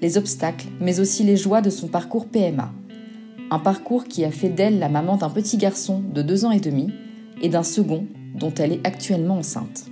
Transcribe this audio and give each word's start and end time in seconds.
les 0.00 0.18
obstacles, 0.18 0.66
mais 0.80 1.00
aussi 1.00 1.22
les 1.22 1.36
joies 1.36 1.60
de 1.60 1.70
son 1.70 1.88
parcours 1.88 2.26
PMA. 2.26 2.72
Un 3.50 3.58
parcours 3.58 4.04
qui 4.04 4.24
a 4.24 4.30
fait 4.30 4.48
d'elle 4.48 4.78
la 4.78 4.88
maman 4.88 5.16
d'un 5.16 5.30
petit 5.30 5.56
garçon 5.56 6.02
de 6.12 6.22
deux 6.22 6.44
ans 6.44 6.50
et 6.50 6.60
demi 6.60 6.92
et 7.42 7.48
d'un 7.48 7.62
second 7.62 8.06
dont 8.34 8.52
elle 8.54 8.72
est 8.72 8.86
actuellement 8.86 9.38
enceinte. 9.38 9.86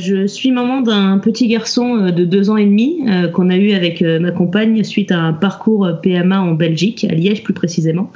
Je 0.00 0.26
suis 0.26 0.50
maman 0.50 0.80
d'un 0.80 1.18
petit 1.18 1.46
garçon 1.48 1.96
euh, 1.96 2.10
de 2.10 2.24
deux 2.24 2.50
ans 2.50 2.56
et 2.56 2.64
demi 2.64 3.02
euh, 3.08 3.28
qu'on 3.28 3.50
a 3.50 3.56
eu 3.56 3.72
avec 3.72 4.02
euh, 4.02 4.18
ma 4.18 4.30
compagne 4.30 4.82
suite 4.84 5.12
à 5.12 5.18
un 5.18 5.32
parcours 5.32 5.88
PMA 6.02 6.40
en 6.40 6.52
Belgique, 6.52 7.06
à 7.08 7.14
Liège 7.14 7.42
plus 7.42 7.54
précisément. 7.54 8.10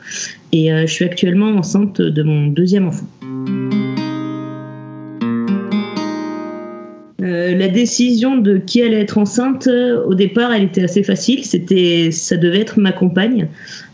Et 0.52 0.68
je 0.68 0.86
suis 0.86 1.04
actuellement 1.04 1.48
enceinte 1.48 2.00
de 2.00 2.22
mon 2.22 2.46
deuxième 2.46 2.86
enfant. 2.86 3.06
La 7.64 7.70
décision 7.70 8.36
de 8.36 8.58
qui 8.58 8.82
allait 8.82 9.00
être 9.00 9.16
enceinte, 9.16 9.68
au 10.06 10.14
départ, 10.14 10.52
elle 10.52 10.64
était 10.64 10.84
assez 10.84 11.02
facile. 11.02 11.44
C'était, 11.44 12.10
ça 12.10 12.36
devait 12.36 12.60
être 12.60 12.78
ma 12.78 12.92
compagne, 12.92 13.48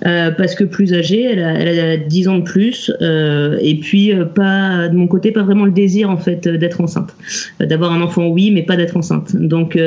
euh, 0.06 0.30
parce 0.32 0.54
que 0.54 0.64
plus 0.64 0.92
âgée, 0.92 1.22
elle 1.22 1.42
a, 1.42 1.52
elle 1.52 1.78
a 1.78 1.96
10 1.96 2.28
ans 2.28 2.38
de 2.38 2.42
plus, 2.42 2.90
euh, 3.00 3.58
et 3.60 3.76
puis 3.76 4.12
euh, 4.12 4.24
pas 4.24 4.88
de 4.88 4.96
mon 4.96 5.06
côté, 5.06 5.30
pas 5.30 5.42
vraiment 5.42 5.66
le 5.66 5.70
désir 5.70 6.10
en 6.10 6.16
fait 6.16 6.48
d'être 6.48 6.80
enceinte, 6.80 7.14
d'avoir 7.60 7.92
un 7.92 8.00
enfant, 8.00 8.26
oui, 8.26 8.50
mais 8.50 8.62
pas 8.62 8.76
d'être 8.76 8.96
enceinte. 8.96 9.36
Donc, 9.36 9.78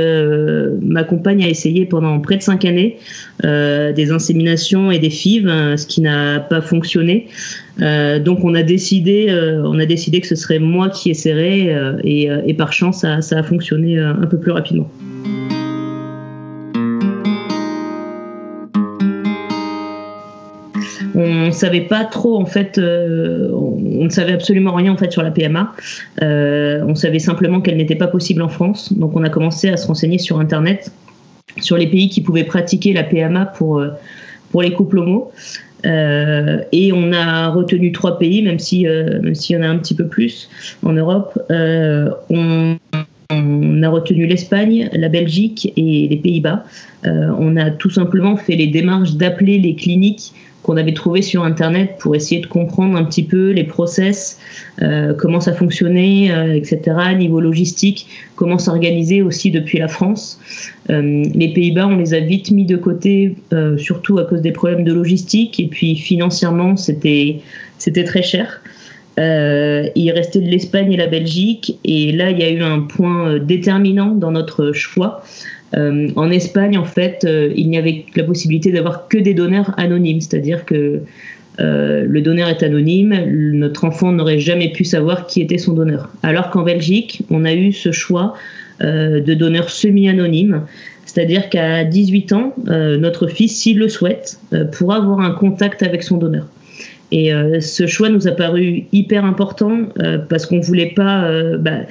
ma 0.81 1.03
compagne 1.03 1.43
a 1.43 1.49
essayé 1.49 1.85
pendant 1.85 2.19
près 2.19 2.37
de 2.37 2.41
5 2.41 2.63
années 2.65 2.97
des 3.43 4.11
inséminations 4.11 4.91
et 4.91 4.99
des 4.99 5.09
FIV, 5.09 5.47
hein, 5.47 5.77
ce 5.77 5.85
qui 5.87 6.01
n'a 6.01 6.39
pas 6.39 6.61
fonctionné. 6.61 7.27
Donc 7.79 8.43
on 8.43 8.53
a 8.53 8.63
décidé, 8.63 9.27
on 9.63 9.79
a 9.79 9.85
décidé 9.85 10.21
que 10.21 10.27
ce 10.27 10.35
serait 10.35 10.59
moi 10.59 10.89
qui 10.89 11.09
essaierais 11.09 11.75
et, 12.03 12.29
et, 12.45 12.53
par 12.53 12.71
chance 12.71 13.01
ça, 13.01 13.37
a 13.37 13.43
fonctionné 13.43 13.97
un 13.99 14.27
peu 14.27 14.37
plus 14.37 14.51
rapidement. 14.51 14.89
on 21.15 21.47
ne 21.47 21.51
savait 21.51 21.81
pas 21.81 22.05
trop 22.05 22.39
en 22.39 22.45
fait, 22.45 22.77
euh, 22.77 23.49
on 23.51 24.05
ne 24.05 24.09
savait 24.09 24.33
absolument 24.33 24.73
rien 24.73 24.91
en 24.91 24.97
fait 24.97 25.11
sur 25.11 25.23
la 25.23 25.31
PMA. 25.31 25.73
Euh, 26.21 26.83
on 26.87 26.95
savait 26.95 27.19
simplement 27.19 27.61
qu'elle 27.61 27.77
n'était 27.77 27.95
pas 27.95 28.07
possible 28.07 28.41
en 28.41 28.49
France, 28.49 28.93
donc 28.93 29.15
on 29.15 29.23
a 29.23 29.29
commencé 29.29 29.69
à 29.69 29.77
se 29.77 29.87
renseigner 29.87 30.17
sur 30.17 30.39
internet 30.39 30.91
sur 31.61 31.77
les 31.77 31.87
pays 31.87 32.09
qui 32.09 32.21
pouvaient 32.21 32.45
pratiquer 32.45 32.93
la 32.93 33.03
PMA 33.03 33.45
pour 33.45 33.79
euh, 33.79 33.89
pour 34.51 34.61
les 34.61 34.71
couples 34.73 34.99
homo. 34.99 35.31
Et 35.85 36.91
on 36.93 37.11
a 37.11 37.49
retenu 37.49 37.91
trois 37.91 38.17
pays, 38.17 38.41
même 38.41 38.59
si 38.59 38.85
même 38.85 39.35
s'il 39.35 39.55
y 39.55 39.59
en 39.59 39.63
a 39.63 39.67
un 39.67 39.77
petit 39.77 39.95
peu 39.95 40.07
plus 40.07 40.49
en 40.83 40.93
Europe. 40.93 41.37
on, 41.49 42.77
on 43.29 43.83
a 43.83 43.89
retenu 43.89 44.25
l'Espagne, 44.25 44.89
la 44.93 45.09
Belgique 45.09 45.73
et 45.75 46.07
les 46.07 46.17
Pays-Bas. 46.17 46.63
on 47.03 47.57
a 47.57 47.71
tout 47.71 47.89
simplement 47.89 48.37
fait 48.37 48.55
les 48.55 48.67
démarches 48.67 49.15
d'appeler 49.15 49.59
les 49.59 49.75
cliniques 49.75 50.33
qu'on 50.63 50.77
avait 50.77 50.93
trouvé 50.93 51.21
sur 51.21 51.43
Internet 51.43 51.97
pour 51.99 52.15
essayer 52.15 52.41
de 52.41 52.47
comprendre 52.47 52.97
un 52.97 53.03
petit 53.03 53.23
peu 53.23 53.51
les 53.51 53.65
process, 53.65 54.39
euh, 54.81 55.13
comment 55.13 55.41
ça 55.41 55.53
fonctionnait, 55.53 56.31
euh, 56.31 56.55
etc., 56.55 56.79
niveau 57.17 57.41
logistique, 57.41 58.07
comment 58.35 58.57
s'organiser 58.57 59.21
aussi 59.21 59.51
depuis 59.51 59.77
la 59.77 59.89
France. 59.89 60.39
Euh, 60.89 61.23
les 61.35 61.53
Pays-Bas, 61.53 61.87
on 61.87 61.97
les 61.97 62.13
a 62.13 62.21
vite 62.21 62.49
mis 62.51 62.65
de 62.65 62.77
côté, 62.77 63.35
surtout 63.77 64.17
à 64.19 64.25
cause 64.25 64.41
des 64.41 64.51
problèmes 64.51 64.85
de 64.85 64.93
logistique, 64.93 65.59
et 65.59 65.67
puis 65.67 65.95
financièrement, 65.95 66.77
c'était 66.77 67.41
très 68.05 68.23
cher. 68.23 68.61
il 69.17 70.11
restait 70.15 70.39
de 70.39 70.49
l'Espagne 70.49 70.93
et 70.93 70.97
la 70.97 71.07
Belgique, 71.07 71.77
et 71.83 72.13
là, 72.13 72.31
il 72.31 72.39
y 72.39 72.43
a 72.43 72.49
eu 72.49 72.61
un 72.61 72.79
point 72.79 73.37
déterminant 73.37 74.15
dans 74.15 74.31
notre 74.31 74.71
choix. 74.71 75.23
Euh, 75.75 76.09
en 76.15 76.29
Espagne, 76.29 76.77
en 76.77 76.85
fait, 76.85 77.25
euh, 77.25 77.51
il 77.55 77.69
n'y 77.69 77.77
avait 77.77 78.05
la 78.15 78.23
possibilité 78.23 78.71
d'avoir 78.71 79.07
que 79.07 79.17
des 79.17 79.33
donneurs 79.33 79.73
anonymes, 79.77 80.21
c'est-à-dire 80.21 80.65
que 80.65 81.01
euh, 81.59 82.05
le 82.07 82.21
donneur 82.21 82.49
est 82.49 82.63
anonyme, 82.63 83.15
notre 83.53 83.85
enfant 83.85 84.11
n'aurait 84.11 84.39
jamais 84.39 84.71
pu 84.71 84.83
savoir 84.83 85.27
qui 85.27 85.41
était 85.41 85.57
son 85.57 85.73
donneur. 85.73 86.09
Alors 86.23 86.49
qu'en 86.49 86.63
Belgique, 86.63 87.23
on 87.29 87.45
a 87.45 87.53
eu 87.53 87.71
ce 87.71 87.91
choix 87.91 88.33
de 88.81 89.33
donneurs 89.33 89.69
semi-anonymes, 89.69 90.63
c'est-à-dire 91.05 91.49
qu'à 91.49 91.85
18 91.85 92.33
ans, 92.33 92.53
notre 92.65 93.27
fils, 93.27 93.55
s'il 93.55 93.77
le 93.77 93.87
souhaite, 93.87 94.39
pourra 94.73 94.97
avoir 94.97 95.21
un 95.21 95.31
contact 95.31 95.83
avec 95.83 96.03
son 96.03 96.17
donneur. 96.17 96.47
Et 97.11 97.31
ce 97.61 97.87
choix 97.87 98.09
nous 98.09 98.27
a 98.27 98.31
paru 98.31 98.85
hyper 98.91 99.23
important 99.23 99.83
parce 100.27 100.47
qu'on 100.47 100.59
voulait 100.59 100.93
bah, 100.97 101.85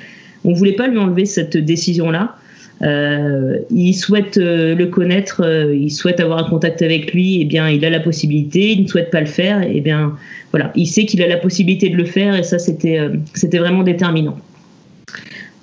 on 0.44 0.52
voulait 0.52 0.72
pas 0.72 0.88
lui 0.88 0.98
enlever 0.98 1.24
cette 1.24 1.56
décision-là. 1.56 2.36
Euh, 2.82 3.58
il 3.70 3.94
souhaite 3.94 4.38
euh, 4.38 4.74
le 4.74 4.86
connaître, 4.86 5.42
euh, 5.44 5.74
il 5.74 5.90
souhaite 5.90 6.18
avoir 6.18 6.38
un 6.38 6.48
contact 6.48 6.82
avec 6.82 7.12
lui, 7.12 7.36
et 7.36 7.40
eh 7.42 7.44
bien 7.44 7.68
il 7.68 7.84
a 7.84 7.90
la 7.90 8.00
possibilité. 8.00 8.72
Il 8.72 8.82
ne 8.82 8.88
souhaite 8.88 9.10
pas 9.10 9.20
le 9.20 9.26
faire, 9.26 9.62
et 9.62 9.74
eh 9.76 9.80
bien 9.80 10.16
voilà, 10.50 10.72
il 10.74 10.86
sait 10.86 11.06
qu'il 11.06 11.22
a 11.22 11.28
la 11.28 11.36
possibilité 11.36 11.88
de 11.90 11.96
le 11.96 12.04
faire, 12.04 12.34
et 12.34 12.42
ça 12.42 12.58
c'était 12.58 12.98
c'était 13.34 13.58
vraiment 13.58 13.82
déterminant. 13.82 14.36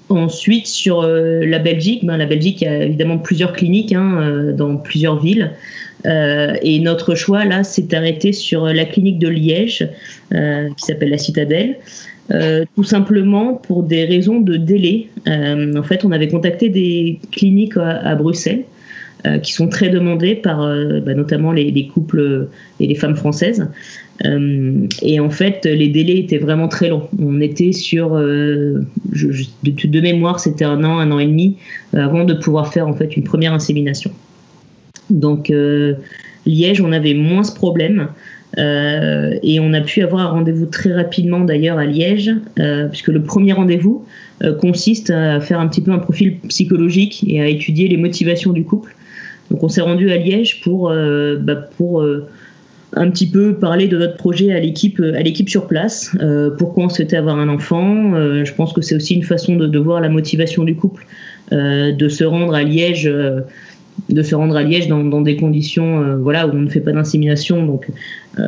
Ensuite, 0.08 0.66
sur 0.66 1.04
la 1.04 1.60
Belgique, 1.60 2.04
ben, 2.04 2.18
la 2.18 2.26
Belgique 2.26 2.64
a 2.64 2.84
évidemment 2.84 3.20
plusieurs 3.20 3.54
cliniques 3.54 3.94
hein, 3.94 4.54
dans 4.58 4.76
plusieurs 4.78 5.22
villes. 5.22 5.52
et 6.04 6.80
notre 6.80 7.14
choix, 7.14 7.46
là, 7.46 7.64
s'est 7.64 7.94
arrêté 7.94 8.34
sur 8.34 8.66
la 8.66 8.86
clinique 8.86 9.20
de 9.20 9.28
Liège, 9.28 9.88
qui 10.32 10.84
s'appelle 10.84 11.12
la 11.12 11.20
Citadelle, 11.20 11.76
euh, 12.32 12.64
tout 12.76 12.84
simplement 12.84 13.56
pour 13.56 13.84
des 13.84 14.06
raisons 14.06 14.40
de 14.40 14.56
délai. 14.56 15.08
Euh, 15.28 15.76
en 15.76 15.84
fait, 15.84 16.06
on 16.06 16.12
avait 16.12 16.28
contacté 16.28 16.70
des 16.70 17.20
cliniques 17.32 17.78
à, 17.78 18.14
Bruxelles 18.16 18.66
euh, 19.26 19.40
qui 19.40 19.52
sont 19.52 19.68
très 19.68 19.90
demandées 19.90 20.36
par 20.36 20.60
bah, 20.60 21.14
notamment 21.16 21.52
les, 21.52 21.88
couples 21.88 22.48
et 22.80 22.88
les 22.88 22.96
femmes 22.96 23.16
françaises. 23.16 23.68
et 24.24 25.20
en 25.20 25.30
fait, 25.30 25.66
les 25.66 25.88
délais 25.88 26.18
étaient 26.20 26.38
vraiment 26.38 26.68
très 26.68 26.90
longs. 26.90 27.10
On 27.20 27.42
était 27.42 27.72
sur, 27.72 28.12
de, 28.12 28.84
de, 29.14 30.02
mémoire, 30.02 30.40
c'était 30.40 30.66
un 30.66 30.84
an, 30.84 31.00
un 31.00 31.12
an 31.12 31.20
et 31.20 31.26
demi 31.26 31.58
avant 31.94 32.26
de 32.26 32.36
pouvoir 32.36 32.72
faire 32.72 32.88
en 32.88 32.94
fait 32.94 33.18
une 33.18 33.24
première 33.24 33.54
insémination. 33.54 34.12
Donc 35.10 35.52
Liège, 36.46 36.82
on 36.82 36.92
avait 36.92 37.16
moins 37.16 37.44
ce 37.44 37.56
problème. 37.56 38.10
Euh, 38.58 39.38
et 39.44 39.60
on 39.60 39.74
a 39.74 39.82
pu 39.82 40.02
avoir 40.02 40.22
un 40.22 40.30
rendez-vous 40.30 40.66
très 40.66 40.94
rapidement 40.94 41.42
d'ailleurs 41.42 41.78
à 41.78 41.86
Liège, 41.86 42.32
euh, 42.60 42.88
puisque 42.88 43.10
le 43.10 43.22
premier 43.22 43.54
rendez-vous 43.54 44.06
euh, 44.44 44.54
consiste 44.56 45.12
à 45.12 45.40
faire 45.40 45.60
un 45.60 45.68
petit 45.68 45.82
peu 45.82 45.92
un 45.92 46.00
profil 46.00 46.38
psychologique 46.48 47.24
et 47.28 47.42
à 47.42 47.48
étudier 47.48 47.88
les 47.88 47.98
motivations 47.98 48.52
du 48.52 48.64
couple. 48.64 48.96
Donc 49.52 49.64
on 49.64 49.70
s'est 49.70 49.82
rendu 49.82 50.12
à 50.12 50.18
Liège 50.18 50.62
pour, 50.62 50.94
bah, 51.40 51.56
pour 51.56 52.06
un 52.94 53.10
petit 53.10 53.28
peu 53.28 53.56
parler 53.56 53.88
de 53.88 53.98
notre 53.98 54.16
projet 54.16 54.52
à 54.52 54.60
l'équipe 54.60 55.50
sur 55.50 55.66
place. 55.66 56.16
pourquoi 56.60 56.84
on 56.84 56.90
souhaitait 56.90 57.18
avoir 57.18 57.40
un 57.40 57.50
enfant. 57.50 58.14
je 58.44 58.54
pense 58.54 58.74
que 58.74 58.82
c'est 58.82 58.94
aussi 58.94 59.16
une 59.16 59.24
façon 59.24 59.56
de, 59.56 59.80
voir 59.80 60.02
la 60.02 60.10
motivation 60.10 60.64
du 60.66 60.76
couple, 60.76 61.08
de 61.52 62.10
se 62.10 62.24
rendre 62.24 62.54
à 62.54 62.62
Liège 62.62 63.12
de 64.10 64.22
se 64.24 64.36
rendre 64.36 64.56
à 64.56 64.64
Liège 64.64 64.88
dans, 64.88 65.22
des 65.22 65.36
conditions 65.36 66.02
euh, 66.02 66.18
voilà, 66.18 66.48
où 66.48 66.52
on 66.52 66.62
ne 66.62 66.70
fait 66.70 66.80
pas 66.80 66.92
d'insémination. 66.92 67.66
Donc, 67.66 67.88
euh, 68.40 68.44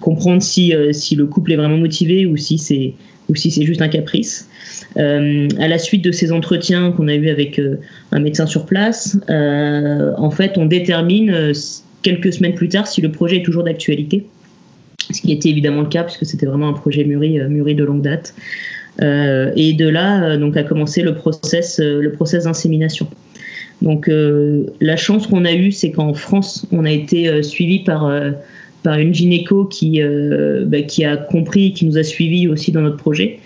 comprendre 0.00 0.42
si, 0.42 0.74
euh, 0.74 0.92
si 0.92 1.16
le 1.16 1.26
couple 1.26 1.52
est 1.52 1.56
vraiment 1.56 1.76
motivé 1.76 2.26
ou 2.26 2.36
si 2.36 2.58
c'est 2.58 2.94
ou 3.28 3.34
si 3.34 3.50
c'est 3.50 3.64
juste 3.64 3.82
un 3.82 3.88
caprice. 3.88 4.48
à 4.96 5.68
la 5.68 5.78
suite 5.78 6.02
de 6.02 6.12
ces 6.12 6.32
entretiens 6.32 6.92
qu'on 6.92 7.08
a 7.08 7.14
eu 7.14 7.28
avec 7.28 7.60
un 8.10 8.20
médecin 8.20 8.46
sur 8.46 8.64
place, 8.64 9.18
en 9.28 10.30
fait, 10.30 10.56
on 10.56 10.64
détermine 10.64 11.52
quelques 12.00 12.32
semaines 12.32 12.54
plus 12.54 12.70
tard 12.70 12.86
si 12.86 13.02
le 13.02 13.12
projet 13.12 13.36
est 13.36 13.42
toujours 13.42 13.64
d'actualité, 13.64 14.24
ce 15.10 15.20
qui 15.20 15.32
était 15.32 15.50
évidemment 15.50 15.82
le 15.82 15.88
cas 15.88 16.04
puisque 16.04 16.24
c'était 16.24 16.46
vraiment 16.46 16.68
un 16.68 16.72
projet 16.72 17.04
mûri, 17.04 17.38
mûri 17.50 17.74
de 17.74 17.84
longue 17.84 18.00
date. 18.00 18.32
et 19.02 19.74
de 19.74 19.88
là, 19.90 20.38
donc, 20.38 20.56
a 20.56 20.62
commencé 20.62 21.02
le 21.02 21.14
process, 21.14 21.80
le 21.80 22.10
process 22.12 22.44
d'insémination. 22.44 23.08
Donc 23.82 24.08
euh, 24.08 24.66
la 24.80 24.96
chance 24.96 25.26
qu'on 25.26 25.44
a 25.44 25.52
eue, 25.52 25.72
c'est 25.72 25.90
qu'en 25.90 26.14
France, 26.14 26.66
on 26.72 26.84
a 26.84 26.90
été 26.90 27.28
euh, 27.28 27.42
suivi 27.42 27.80
par, 27.80 28.06
euh, 28.06 28.32
par 28.82 28.98
une 28.98 29.14
gynéco 29.14 29.64
qui, 29.64 30.00
bah, 30.66 30.82
qui 30.82 31.04
a 31.04 31.16
compris, 31.16 31.72
qui 31.72 31.86
nous 31.86 31.98
a 31.98 32.02
suivis 32.02 32.48
aussi 32.48 32.72
dans 32.72 32.80
notre 32.80 32.96
projet. 32.96 33.38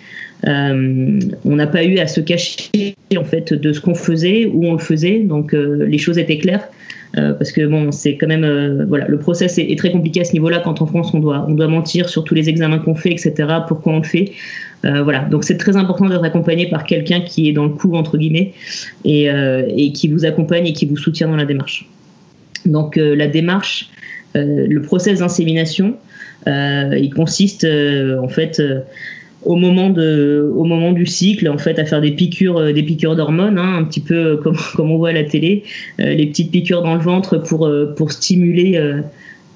on 0.45 1.57
n'a 1.57 1.67
pas 1.67 1.85
eu 1.85 1.99
à 1.99 2.07
se 2.07 2.21
cacher 2.21 2.95
en 3.17 3.25
fait 3.25 3.53
de 3.55 3.73
ce 3.73 3.81
qu'on 3.81 3.95
faisait, 3.95 4.47
où 4.47 4.67
on 4.67 4.73
le 4.73 4.79
faisait, 4.79 5.21
donc 5.21 5.53
les 5.53 5.99
choses 5.99 6.19
étaient 6.19 6.39
claires. 6.39 6.69
Parce 7.15 7.53
que 7.53 7.67
bon, 7.67 7.93
c'est 7.93 8.17
quand 8.17 8.27
même 8.27 8.85
voilà, 8.89 9.07
le 9.07 9.19
process 9.19 9.59
est, 9.59 9.79
très 9.79 9.91
compliqué 9.91 10.21
à 10.21 10.25
ce 10.25 10.33
niveau-là 10.33 10.61
quand 10.61 10.81
en 10.83 10.87
France 10.87 11.13
on 11.15 11.21
doit 11.21 11.47
on 11.49 11.55
doit 11.55 11.69
mentir 11.69 12.09
sur 12.09 12.25
tous 12.25 12.35
les 12.35 12.49
examens 12.49 12.79
qu'on 12.79 12.95
fait, 12.95 13.13
etc. 13.13 13.33
Pourquoi 13.69 13.95
on 13.95 13.99
le 13.99 14.05
fait, 14.05 14.33
euh, 14.85 15.03
voilà. 15.03 15.21
Donc 15.21 15.45
c'est 15.45 15.57
très 15.57 15.77
important 15.77 16.09
d'être 16.09 16.25
accompagné 16.25 16.69
par 16.69 16.85
quelqu'un 16.85 17.21
qui 17.21 17.49
est 17.49 17.53
dans 17.53 17.65
le 17.65 17.71
coup 17.71 17.95
entre 17.95 18.19
guillemets 18.19 18.53
et, 19.05 19.27
et 19.27 19.93
qui 19.93 20.09
vous 20.09 20.25
accompagne 20.25 20.67
et 20.67 20.73
qui 20.73 20.87
vous 20.87 20.97
soutient 20.97 21.29
dans 21.29 21.37
la 21.37 21.47
démarche. 21.47 21.89
Donc 22.67 22.97
la 22.97 23.27
démarche, 23.27 23.91
le 24.35 24.79
process 24.81 25.21
d'insémination, 25.21 25.97
il 26.47 27.11
consiste 27.15 27.65
en 27.65 28.29
fait 28.29 28.61
au 29.45 29.57
moment 29.57 30.93
du 30.93 31.07
cycle 31.07 31.49
en 31.49 31.59
fait 31.59 31.79
à 31.79 31.85
faire 31.85 32.01
des 32.01 32.13
piqûres 32.13 32.59
euh, 32.59 32.73
des 32.73 32.83
piqûres 32.83 33.17
d'hormones 33.17 33.59
hein, 33.59 33.77
un 33.79 33.85
petit 33.85 34.01
peu 34.01 34.15
euh, 34.15 34.37
comme 34.37 34.57
comme 34.75 34.91
on 34.91 34.99
voit 34.99 35.11
à 35.11 35.13
la 35.13 35.25
télé 35.25 35.65
euh, 36.01 36.15
les 36.15 36.27
petites 36.27 36.51
piqûres 36.51 36.83
dans 36.83 36.95
le 36.95 37.01
ventre 37.01 37.39
pour 37.39 37.71
pour 37.97 38.13
stimuler 38.13 38.81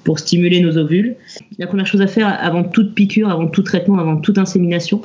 pour 0.07 0.19
stimuler 0.19 0.61
nos 0.61 0.77
ovules. 0.77 1.15
La 1.59 1.67
première 1.67 1.85
chose 1.85 1.99
à 1.99 2.07
faire 2.07 2.33
avant 2.41 2.63
toute 2.63 2.95
piqûre, 2.95 3.29
avant 3.29 3.47
tout 3.47 3.61
traitement, 3.61 3.99
avant 3.99 4.15
toute 4.15 4.37
insémination, 4.37 5.01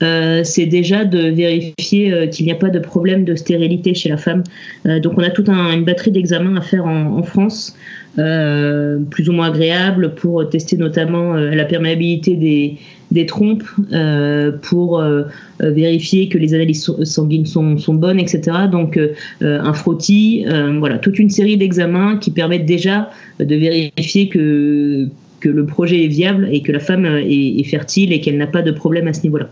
c'est 0.00 0.64
déjà 0.64 1.04
de 1.04 1.28
vérifier 1.28 2.30
qu'il 2.30 2.46
n'y 2.46 2.52
a 2.52 2.54
pas 2.54 2.70
de 2.70 2.78
problème 2.78 3.26
de 3.26 3.34
stérilité 3.34 3.92
chez 3.92 4.08
la 4.08 4.16
femme. 4.16 4.42
donc 4.86 5.18
on 5.18 5.22
a 5.22 5.28
toute 5.28 5.50
une 5.50 5.84
batterie 5.84 6.12
d'examens 6.12 6.56
à 6.56 6.62
faire 6.62 6.86
en, 6.86 7.18
en 7.18 7.22
France, 7.22 7.76
plus 8.14 9.28
ou 9.28 9.32
moins 9.32 9.48
agréables, 9.48 10.14
pour 10.14 10.48
tester 10.48 10.78
notamment 10.78 11.34
la 11.34 11.66
perméabilité 11.66 12.34
des, 12.34 12.78
des 13.10 13.26
trompes 13.26 13.64
euh, 13.92 14.52
pour 14.52 15.00
euh, 15.00 15.22
euh, 15.62 15.70
vérifier 15.70 16.28
que 16.28 16.38
les 16.38 16.54
analyses 16.54 16.90
sanguines 17.04 17.46
sont, 17.46 17.94
bonnes, 17.94 18.20
etc. 18.20 18.56
Donc 18.70 18.98
un 19.40 19.72
frottis, 19.72 20.44
voilà, 20.78 20.98
toute 20.98 21.18
une 21.18 21.30
série 21.30 21.56
d'examens 21.56 22.18
qui 22.18 22.30
permettent 22.30 22.66
déjà 22.66 23.10
de 23.40 23.54
vérifier 23.54 24.28
que, 24.28 25.08
que 25.40 25.48
le 25.48 25.66
projet 25.66 26.04
est 26.04 26.08
viable 26.08 26.48
et 26.52 26.62
que 26.62 26.72
la 26.72 26.80
femme 26.80 27.06
est, 27.06 27.64
fertile 27.64 28.12
et 28.12 28.20
qu'elle 28.20 28.36
n'a 28.36 28.46
pas 28.46 28.62
de 28.62 28.70
problème 28.70 29.08
à 29.08 29.12
ce 29.12 29.22
niveau-là. 29.22 29.48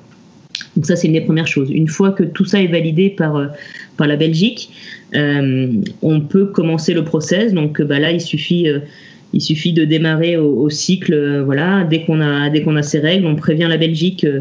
Donc 0.74 0.86
ça, 0.86 0.96
c'est 0.96 1.06
une 1.06 1.14
des 1.14 1.20
premières 1.22 1.46
choses. 1.46 1.70
Une 1.70 1.88
fois 1.88 2.12
que 2.12 2.22
tout 2.22 2.44
ça 2.44 2.60
est 2.62 2.66
validé 2.66 3.10
par, 3.10 3.50
par 3.96 4.06
la 4.06 4.16
Belgique, 4.16 4.70
on 5.14 6.20
peut 6.20 6.46
commencer 6.46 6.92
le 6.92 7.04
process. 7.04 7.52
Donc 7.52 7.80
bah, 7.82 7.98
là, 7.98 8.12
il 8.12 8.20
suffit 8.20 8.66
il 9.32 9.40
suffit 9.40 9.72
de 9.72 9.84
démarrer 9.84 10.36
au, 10.36 10.68
cycle. 10.70 11.14
Euh, 11.14 11.42
voilà, 11.44 11.84
dès 11.84 12.02
qu'on 12.02 12.20
a 12.20 12.50
dès 12.50 12.64
ces 12.82 12.98
règles, 12.98 13.26
on 13.26 13.36
prévient 13.36 13.66
la 13.68 13.76
Belgique 13.76 14.24
euh, 14.24 14.40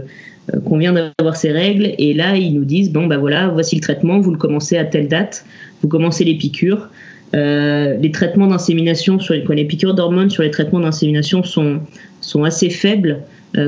euh, 0.53 0.59
qu'on 0.61 0.77
vient 0.77 0.93
d'avoir 0.93 1.35
ces 1.35 1.51
règles 1.51 1.93
et 1.97 2.13
là 2.13 2.35
ils 2.35 2.53
nous 2.53 2.65
disent 2.65 2.91
bon 2.91 3.07
bah 3.07 3.17
voilà, 3.17 3.47
voici 3.49 3.75
le 3.75 3.81
traitement, 3.81 4.19
vous 4.19 4.31
le 4.31 4.37
commencez 4.37 4.77
à 4.77 4.85
telle 4.85 5.07
date, 5.07 5.45
vous 5.81 5.87
commencez 5.87 6.23
les 6.23 6.35
piqûres. 6.35 6.89
les 7.33 8.11
traitements 8.13 8.47
d'insémination 8.47 9.19
sur 9.19 9.33
les, 9.33 9.65
piqûres 9.65 9.95
d'hormones 9.95 10.29
sur 10.29 10.43
les 10.43 10.51
traitements 10.51 10.79
d'insémination 10.79 11.43
sont 11.43 11.79
sont 12.21 12.43
assez 12.43 12.69
faibles 12.69 13.19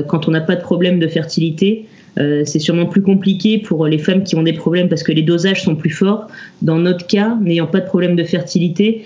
quand 0.06 0.28
on 0.28 0.30
n'a 0.30 0.40
pas 0.40 0.56
de 0.56 0.62
problème 0.62 0.98
de 1.00 1.08
fertilité. 1.08 1.84
c'est 2.16 2.60
sûrement 2.60 2.86
plus 2.86 3.02
compliqué 3.02 3.58
pour 3.58 3.86
les 3.86 3.98
femmes 3.98 4.22
qui 4.22 4.36
ont 4.36 4.42
des 4.42 4.54
problèmes 4.54 4.88
parce 4.88 5.02
que 5.02 5.12
les 5.12 5.22
dosages 5.22 5.62
sont 5.64 5.76
plus 5.76 5.90
forts. 5.90 6.28
Dans 6.62 6.78
notre 6.78 7.06
cas, 7.06 7.36
n'ayant 7.42 7.66
pas 7.66 7.80
de 7.80 7.86
problème 7.86 8.16
de 8.16 8.24
fertilité, 8.24 9.04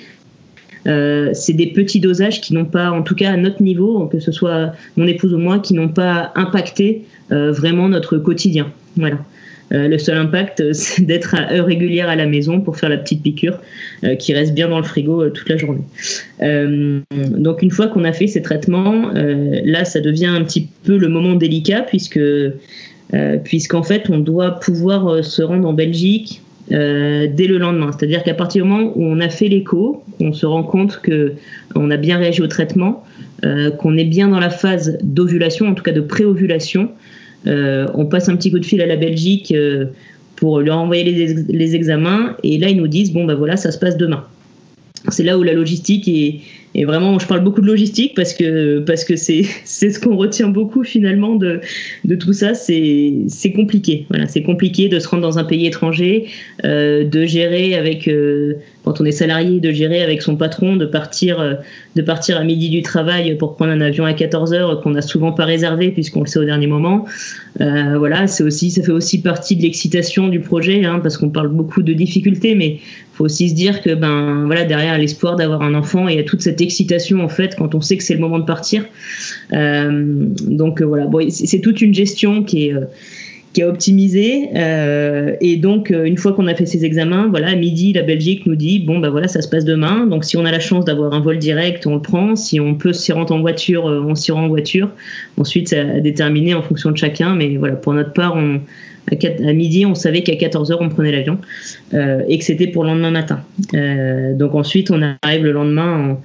euh, 0.87 1.31
c'est 1.33 1.53
des 1.53 1.69
petits 1.69 2.01
dosages 2.01 2.41
qui 2.41 2.55
n'ont 2.55 2.65
pas, 2.65 2.91
en 2.91 3.03
tout 3.03 3.15
cas 3.15 3.33
à 3.33 3.37
notre 3.37 3.63
niveau, 3.63 4.07
que 4.07 4.21
ce 4.21 4.33
soit 4.33 4.73
mon 4.97 5.07
épouse 5.07 5.35
ou 5.35 5.39
moi, 5.39 5.59
qui 5.59 5.75
n'ont 5.75 5.89
pas 5.89 6.33
impacté 6.35 7.05
euh, 7.31 7.53
vraiment 7.53 7.89
notre 7.89 8.19
quotidien. 8.19 8.73
Voilà. 8.97 9.19
Euh, 9.73 9.89
le 9.89 9.97
seul 9.97 10.19
impact, 10.19 10.73
c'est 10.73 11.03
d'être 11.03 11.35
à 11.35 11.53
heure 11.53 11.67
régulière 11.67 12.09
à 12.09 12.17
la 12.17 12.27
maison 12.27 12.61
pour 12.61 12.77
faire 12.77 12.89
la 12.89 12.99
petite 12.99 13.23
piqûre 13.23 13.59
qui 14.19 14.35
reste 14.35 14.55
bien 14.55 14.69
dans 14.69 14.79
le 14.79 14.85
frigo 14.85 15.31
toute 15.31 15.49
la 15.49 15.57
journée. 15.57 15.83
donc 16.41 17.63
une 17.63 17.71
fois 17.71 17.87
qu'on 17.87 18.05
a 18.05 18.13
fait 18.13 18.27
ces 18.27 18.43
traitements, 18.43 19.11
là, 19.15 19.85
ça 19.85 20.01
devient 20.01 20.27
un 20.27 20.43
petit 20.43 20.69
peu 20.85 20.99
le 20.99 21.09
moment 21.09 21.35
délicat 21.35 21.83
puisque 21.83 22.21
puisqu'en 23.45 23.83
fait, 23.83 24.11
on 24.11 24.19
doit 24.19 24.59
pouvoir 24.59 25.25
se 25.25 25.43
rendre 25.43 25.69
en 25.69 25.73
Belgique 25.73 26.42
euh, 26.71 27.27
dès 27.29 27.47
le 27.49 27.59
lendemain. 27.59 27.91
C'est-à-dire 27.91 28.23
qu'à 28.23 28.35
partir 28.35 28.63
du 28.63 28.71
moment 28.71 28.93
où 28.95 29.05
on 29.05 29.19
a 29.21 29.29
fait 29.29 29.49
l'écho, 29.49 30.05
on 30.21 30.33
se 30.33 30.47
rend 30.47 30.63
compte 30.63 31.01
que 31.03 31.33
on 31.75 31.91
a 31.91 31.97
bien 31.97 32.19
réagi 32.19 32.41
au 32.41 32.47
traitement, 32.47 33.05
euh, 33.45 33.71
qu'on 33.73 33.97
est 33.97 34.05
bien 34.05 34.29
dans 34.29 34.39
la 34.39 34.51
phase 34.51 34.97
d'ovulation, 35.03 35.67
en 35.67 35.75
tout 35.75 35.83
cas 35.83 35.93
de 35.93 36.01
préovulation, 36.01 36.91
euh, 37.49 37.89
on 37.95 38.07
passe 38.07 38.29
un 38.29 38.37
petit 38.37 38.53
coup 38.53 38.61
de 38.61 38.65
fil 38.65 38.81
à 38.81 38.87
la 38.87 38.97
Belgique 38.97 39.53
pour 40.37 40.61
leur 40.61 40.79
envoyer 40.79 41.03
les, 41.03 41.35
les, 41.35 41.75
examens 41.75 42.37
et 42.45 42.59
là 42.59 42.69
ils 42.69 42.77
nous 42.77 42.87
disent 42.87 43.13
bon 43.13 43.25
ben 43.25 43.35
voilà 43.35 43.57
ça 43.57 43.73
se 43.73 43.79
passe 43.79 43.97
demain. 43.97 44.25
C'est 45.09 45.25
là 45.25 45.37
où 45.39 45.43
la 45.43 45.53
logistique 45.53 46.07
est, 46.07 46.41
et 46.75 46.87
vraiment, 46.87 47.19
je 47.19 47.27
parle 47.27 47.45
beaucoup 47.45 47.61
de 47.61 47.67
logistique 47.67 48.15
parce 48.17 48.33
que 48.33 48.79
parce 48.81 49.05
que 49.05 49.17
c'est 49.17 49.45
c'est 49.65 49.91
ce 49.91 50.01
qu'on 50.01 50.17
retient 50.17 50.49
beaucoup 50.49 50.85
finalement 50.85 51.37
de 51.37 51.61
de 52.05 52.15
tout 52.15 52.33
ça. 52.33 52.55
C'est 52.55 53.15
c'est 53.29 53.53
compliqué. 53.53 54.07
Voilà, 54.09 54.27
c'est 54.27 54.43
compliqué 54.43 54.89
de 54.89 54.99
se 54.99 55.09
rendre 55.09 55.23
dans 55.23 55.39
un 55.39 55.45
pays 55.45 55.67
étranger, 55.67 56.27
euh, 56.65 57.05
de 57.05 57.25
gérer 57.27 57.75
avec 57.75 58.09
euh, 58.09 58.55
quand 58.85 59.01
on 59.01 59.05
est 59.05 59.13
salarié, 59.13 59.61
de 59.61 59.71
gérer 59.71 60.03
avec 60.03 60.23
son 60.23 60.37
patron, 60.37 60.77
de 60.77 60.87
partir 60.87 61.41
euh, 61.41 61.55
de 61.95 62.03
partir 62.03 62.39
à 62.39 62.45
midi 62.45 62.71
du 62.71 62.81
travail 62.81 63.37
pour 63.37 63.57
prendre 63.57 63.73
un 63.73 63.81
avion 63.83 64.07
à 64.07 64.15
14 64.15 64.55
heures 64.55 64.81
qu'on 64.81 64.91
n'a 64.91 65.03
souvent 65.03 65.33
pas 65.33 65.45
réservé 65.45 65.91
puisqu'on 65.91 66.21
le 66.21 66.27
sait 66.27 66.39
au 66.39 66.45
dernier 66.45 66.67
moment. 66.67 67.05
Voilà, 67.59 68.27
c'est 68.27 68.43
aussi 68.43 68.71
ça 68.71 68.83
fait 68.83 68.93
aussi 68.93 69.21
partie 69.21 69.57
de 69.57 69.63
l'excitation 69.63 70.29
du 70.29 70.41
projet 70.41 70.85
hein, 70.85 71.01
parce 71.01 71.17
qu'on 71.19 71.29
parle 71.29 71.49
beaucoup 71.49 71.83
de 71.83 71.93
difficultés, 71.93 72.55
mais 72.55 72.79
faut 73.13 73.25
aussi 73.25 73.51
se 73.51 73.55
dire 73.55 73.83
que 73.83 73.95
ben 73.95 74.45
voilà 74.47 74.65
derrière 74.65 74.97
l'espoir 74.99 75.37
d'avoir 75.37 75.63
un 75.63 75.75
enfant 75.75 76.09
et 76.09 76.19
à 76.19 76.23
toute 76.23 76.41
cette 76.41 76.62
excitation 76.63 77.23
en 77.23 77.29
fait 77.29 77.57
quand 77.57 77.75
on 77.75 77.81
sait 77.81 77.97
que 77.97 78.03
c'est 78.03 78.15
le 78.15 78.21
moment 78.21 78.39
de 78.39 78.45
partir. 78.45 78.85
Euh, 79.53 80.27
donc 80.43 80.81
euh, 80.81 80.85
voilà, 80.85 81.09
c'est 81.31 81.61
toute 81.61 81.81
une 81.83 81.95
gestion 81.95 82.43
qui 82.43 82.69
est 82.69 82.75
euh, 82.75 82.87
qui 83.53 83.61
est 83.61 83.65
optimisée. 83.65 84.49
Et 85.43 85.57
donc 85.57 85.91
une 85.91 86.17
fois 86.17 86.33
qu'on 86.33 86.47
a 86.47 86.55
fait 86.55 86.65
ces 86.65 86.87
examens, 86.87 87.27
voilà 87.29 87.49
à 87.49 87.55
midi 87.55 87.93
la 87.93 88.01
Belgique 88.01 88.47
nous 88.47 88.57
dit 88.57 88.79
bon 88.79 88.99
ben 88.99 89.11
voilà 89.11 89.29
ça 89.29 89.43
se 89.43 89.49
passe 89.49 89.67
demain. 89.67 90.07
Donc 90.07 90.25
si 90.25 90.39
on 90.39 90.47
a 90.47 90.51
la 90.51 90.59
chance 90.59 90.87
d'avoir 90.87 91.13
un 91.13 91.21
vol 91.21 91.37
direct 91.37 91.87
on 91.87 91.97
le 91.97 92.01
prend. 92.01 92.35
Si 92.35 92.61
on 92.61 92.75
peut 92.77 92.95
s'y 92.95 93.13
rendre 93.13 93.35
en 93.35 93.41
voiture 93.43 93.85
on 93.85 94.15
s'y 94.15 94.33
rend 94.33 94.45
en 94.45 94.49
voiture. 94.49 94.89
Ensuite 95.37 95.69
ça 95.69 95.81
a 95.81 96.01
déterminé 96.01 96.55
en 96.55 96.63
fonction 96.63 96.91
de 96.93 96.97
chacun. 96.97 97.35
Mais 97.35 97.59
voilà 97.59 97.77
pour 97.77 97.93
notre 97.93 98.15
part 98.15 98.39
à, 98.39 99.53
midi, 99.53 99.85
on 99.85 99.95
savait 99.95 100.23
qu'à 100.23 100.33
14h, 100.33 100.79
on 100.81 100.89
prenait 100.89 101.13
l'avion 101.13 101.37
et 101.93 102.39
que 102.39 102.45
c'était 102.45 102.69
pour 102.69 102.85
le 102.85 102.91
lendemain 102.91 103.11
matin. 103.11 103.41
donc 104.39 104.55
ensuite, 104.55 104.91
on 104.91 105.03
arrive 105.21 105.45
le 105.45 105.53
lendemain 105.53 106.13
en 106.13 106.21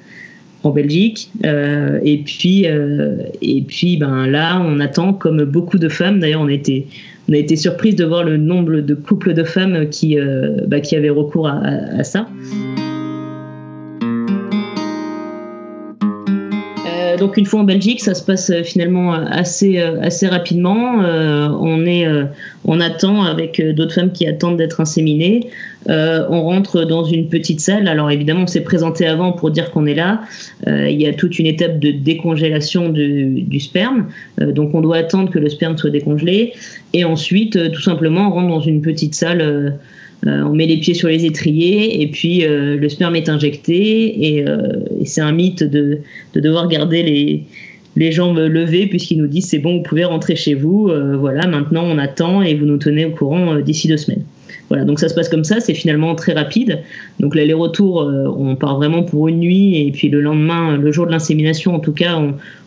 Belgique. 0.64 1.30
Euh, 1.46 2.00
et 2.04 2.18
puis, 2.20 2.68
euh, 2.68 3.18
et 3.42 3.62
puis 3.62 3.98
ben, 3.98 4.28
là, 4.28 4.62
on 4.66 4.80
attend, 4.80 5.14
comme 5.14 5.44
beaucoup 5.44 5.78
de 5.78 5.90
femmes, 5.90 6.20
d'ailleurs, 6.20 6.42
on 6.42 6.48
a 6.48 6.54
été, 6.54 6.88
on 7.30 7.34
a 7.34 7.38
été 7.38 7.56
surprise 7.56 7.96
de 7.96 8.06
voir 8.06 8.24
le 8.24 8.38
nombre 8.38 8.80
de 8.82 8.94
couples 8.94 9.34
de 9.34 9.44
femmes 9.44 9.90
qui, 9.90 10.20
euh, 10.20 10.58
bah, 10.68 10.80
qui 10.80 10.96
avaient 10.96 11.10
recours 11.10 11.48
à, 11.48 11.60
à 11.60 12.04
ça. 12.04 12.28
Donc 17.18 17.38
une 17.38 17.46
fois 17.46 17.60
en 17.60 17.64
Belgique, 17.64 18.02
ça 18.02 18.14
se 18.14 18.24
passe 18.24 18.50
euh, 18.50 18.64
finalement 18.64 19.14
euh, 19.14 19.26
assez 19.30 19.80
euh, 19.80 20.00
assez 20.02 20.28
rapidement. 20.28 20.96
on 21.00 21.86
est, 21.86 22.08
on 22.66 22.80
attend 22.80 23.24
avec 23.24 23.62
d'autres 23.76 23.94
femmes 23.94 24.12
qui 24.12 24.28
attendent 24.28 24.58
d'être 24.58 24.80
inséminées. 24.80 25.50
on 25.88 26.42
rentre 26.42 26.86
dans 26.86 27.04
une 27.04 27.28
petite 27.28 27.60
salle. 27.60 27.88
Alors 27.88 28.12
évidemment, 28.12 28.44
on 28.44 28.48
s'est 28.48 28.64
présenté 28.64 29.06
avant 29.06 29.32
pour 29.32 29.52
dire 29.52 29.72
qu'on 29.72 29.86
est 29.86 29.96
là. 29.96 30.22
il 30.66 31.02
y 31.02 31.08
a 31.08 31.14
toute 31.14 31.40
une 31.40 31.46
étape 31.46 31.80
de 31.80 31.92
décongélation 31.92 32.90
du, 32.90 33.42
du 33.42 33.60
sperme. 33.60 34.08
donc 34.40 34.74
on 34.74 34.82
doit 34.82 34.98
attendre 34.98 35.30
que 35.32 35.40
le 35.40 35.50
sperme 35.50 35.78
soit 35.78 35.90
décongelé. 35.90 36.54
Et 36.94 37.04
ensuite, 37.04 37.72
tout 37.72 37.82
simplement, 37.82 38.28
on 38.28 38.32
rentre 38.32 38.50
dans 38.50 38.62
une 38.62 38.82
petite 38.82 39.16
salle 39.16 39.78
euh, 40.26 40.42
on 40.44 40.54
met 40.54 40.66
les 40.66 40.78
pieds 40.78 40.96
sur 40.96 41.10
les 41.10 41.26
étriers 41.26 42.02
et 42.02 42.08
puis 42.08 42.44
euh, 42.44 42.76
le 42.76 42.90
sperme 42.90 43.16
est 43.16 43.30
injecté 43.30 44.36
et, 44.36 44.48
euh, 44.48 44.74
c'est 45.06 45.22
un 45.22 45.32
mythe 45.32 45.64
de, 45.64 46.00
devoir 46.34 46.68
garder 46.68 47.04
les, 47.04 47.44
les 47.96 48.12
jambes 48.12 48.40
levées 48.40 48.88
puisqu'ils 48.88 49.20
nous 49.20 49.28
disent 49.28 49.46
c'est 49.46 49.60
bon 49.60 49.78
vous 49.78 49.84
pouvez 49.84 50.06
rentrer 50.06 50.36
chez 50.36 50.56
vous 50.56 50.92
voilà 51.20 51.46
maintenant 51.48 51.84
on 51.86 51.98
attend 51.98 52.42
et 52.42 52.56
vous 52.56 52.66
nous 52.66 52.78
tenez 52.78 53.06
au 53.06 53.12
courant 53.12 53.60
d'ici 53.60 53.88
deux 53.88 53.98
semaines. 53.98 54.24
Voilà 54.70 54.86
donc 54.86 55.00
ça 55.00 55.08
se 55.08 55.14
passe 55.14 55.30
comme 55.30 55.44
ça 55.44 55.60
c'est 55.60 55.76
finalement 55.76 56.16
très 56.16 56.34
rapide. 56.34 56.80
Donc 57.20 57.36
l'aller-retour 57.36 58.12
on 58.38 58.56
part 58.56 58.78
vraiment 58.78 59.04
pour 59.04 59.28
une 59.28 59.40
nuit 59.40 59.88
et 59.88 59.92
puis 59.92 60.10
le 60.10 60.22
lendemain 60.22 60.78
le 60.78 60.92
jour 60.92 61.06
de 61.06 61.12
l'insémination 61.12 61.76
en 61.76 61.80
tout 61.80 61.94
cas 61.94 62.20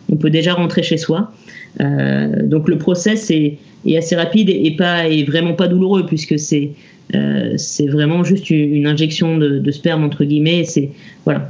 on, 0.09 0.15
peut 0.15 0.29
déjà 0.29 0.53
rentrer 0.53 0.83
chez 0.83 0.97
soi. 0.97 1.31
Donc 1.79 2.67
le 2.67 2.77
process 2.77 3.29
est, 3.29 3.57
assez 3.97 4.15
rapide 4.15 4.49
et, 4.49 4.71
pas 4.71 5.07
et 5.07 5.23
vraiment 5.23 5.53
pas 5.53 5.67
douloureux 5.67 6.05
puisque 6.05 6.39
c'est 6.39 6.71
euh, 7.15 7.53
c'est 7.57 7.87
vraiment 7.87 8.23
juste 8.23 8.49
une 8.49 8.87
injection 8.87 9.37
de, 9.37 9.71
sperme 9.71 10.03
entre 10.03 10.23
guillemets. 10.23 10.65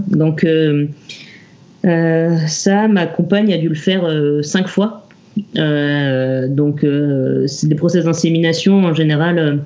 Donc 0.07 0.43
euh, 0.43 0.87
Ça, 1.83 2.87
ma 2.87 3.05
compagne 3.05 3.53
a 3.53 3.57
dû 3.57 3.69
le 3.69 3.75
faire 3.75 4.07
cinq 4.41 4.67
fois. 4.67 5.07
donc, 5.55 6.85
des 6.85 7.75
process 7.75 8.05
d'insémination 8.05 8.83
en 8.83 8.93
général 8.93 9.61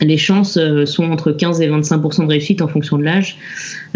les 0.00 0.16
chances 0.16 0.56
euh, 0.56 0.86
sont 0.86 1.04
entre 1.04 1.32
15 1.32 1.60
et 1.60 1.68
25% 1.68 2.24
de 2.24 2.26
réussite 2.26 2.62
en 2.62 2.68
fonction 2.68 2.98
de 2.98 3.04
l'âge. 3.04 3.36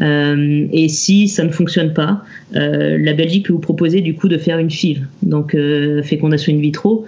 Euh, 0.00 0.66
et 0.72 0.88
si 0.88 1.28
ça 1.28 1.44
ne 1.44 1.50
fonctionne 1.50 1.92
pas, 1.92 2.22
euh, 2.54 2.98
la 2.98 3.12
Belgique 3.14 3.46
peut 3.46 3.52
vous 3.52 3.58
proposer 3.58 4.00
du 4.00 4.14
coup 4.14 4.28
de 4.28 4.38
faire 4.38 4.58
une 4.58 4.70
FIV, 4.70 5.02
donc 5.22 5.56
fécondation 6.02 6.52
in 6.52 6.58
vitro. 6.58 7.04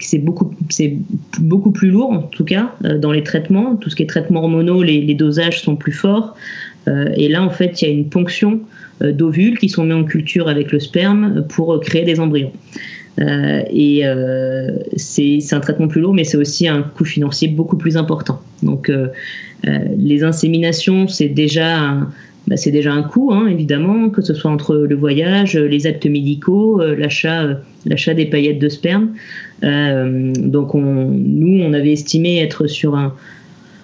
C'est 0.00 0.18
beaucoup, 0.18 0.54
c'est 0.70 0.96
beaucoup 1.38 1.70
plus 1.70 1.90
lourd 1.90 2.10
en 2.10 2.22
tout 2.22 2.44
cas 2.44 2.74
dans 2.82 3.12
les 3.12 3.22
traitements. 3.22 3.76
Tout 3.76 3.90
ce 3.90 3.96
qui 3.96 4.02
est 4.02 4.06
traitement 4.06 4.40
hormonaux, 4.40 4.82
les, 4.82 5.14
dosages 5.14 5.62
sont 5.62 5.76
plus 5.76 5.92
forts. 5.92 6.36
et 6.86 7.28
là, 7.28 7.42
en 7.42 7.50
fait, 7.50 7.82
il 7.82 7.88
y 7.88 7.90
a 7.90 7.94
une 7.94 8.08
ponction 8.08 8.60
d'ovules 9.00 9.58
qui 9.58 9.68
sont 9.68 9.84
mis 9.84 9.92
en 9.92 10.04
culture 10.04 10.48
avec 10.48 10.72
le 10.72 10.80
sperme 10.80 11.44
pour 11.48 11.78
créer 11.80 12.04
des 12.04 12.18
embryons. 12.18 12.52
Euh, 13.20 13.62
et 13.70 14.00
euh, 14.04 14.76
c'est 14.96 15.40
un 15.52 15.60
traitement 15.60 15.88
plus 15.88 16.00
lourd, 16.00 16.14
mais 16.14 16.24
c'est 16.24 16.36
aussi 16.36 16.68
un 16.68 16.82
coût 16.82 17.04
financier 17.04 17.48
beaucoup 17.48 17.76
plus 17.76 17.96
important. 17.96 18.40
Donc, 18.62 18.90
euh, 18.90 19.08
les 19.96 20.22
inséminations, 20.22 21.08
c'est 21.08 21.28
déjà 21.28 21.78
un, 21.78 22.10
bah, 22.46 22.56
c'est 22.56 22.70
déjà 22.70 22.92
un 22.92 23.02
coût, 23.02 23.32
hein, 23.32 23.46
évidemment, 23.48 24.10
que 24.10 24.22
ce 24.22 24.34
soit 24.34 24.50
entre 24.50 24.76
le 24.76 24.94
voyage, 24.94 25.56
les 25.56 25.86
actes 25.86 26.06
médicaux, 26.06 26.80
l'achat, 26.80 27.60
l'achat 27.84 28.14
des 28.14 28.26
paillettes 28.26 28.58
de 28.58 28.68
sperme. 28.68 29.14
donc, 29.62 30.74
on, 30.74 31.08
nous, 31.10 31.62
on 31.62 31.72
avait 31.72 31.92
estimé 31.92 32.38
être 32.40 32.66
sur 32.66 32.94
un, 32.94 33.14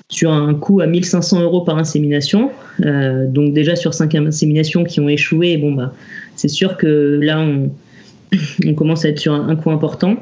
sur 0.09 0.33
un 0.33 0.55
coût 0.55 0.81
à 0.81 0.87
1500 0.87 1.43
euros 1.43 1.63
par 1.63 1.77
insémination. 1.79 2.51
donc, 2.79 3.53
déjà 3.53 3.75
sur 3.75 3.95
cinq 3.95 4.15
inséminations 4.15 4.85
qui 4.85 5.01
ont 5.01 5.09
échoué, 5.09 5.57
bon, 5.57 5.73
bah, 5.73 5.93
c'est 6.37 6.49
sûr 6.49 6.77
que 6.77 7.19
là, 7.21 7.41
on 7.41 7.71
commence 8.75 9.05
à 9.05 9.09
être 9.09 9.19
sur 9.19 9.35
un, 9.35 9.57
coût 9.57 9.71
important. 9.71 10.17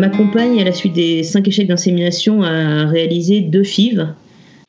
Ma 0.00 0.08
compagne, 0.08 0.58
à 0.58 0.64
la 0.64 0.72
suite 0.72 0.94
des 0.94 1.22
cinq 1.22 1.46
échecs 1.46 1.68
d'insémination, 1.68 2.42
a 2.42 2.86
réalisé 2.86 3.42
deux 3.42 3.64
FIV. 3.64 4.06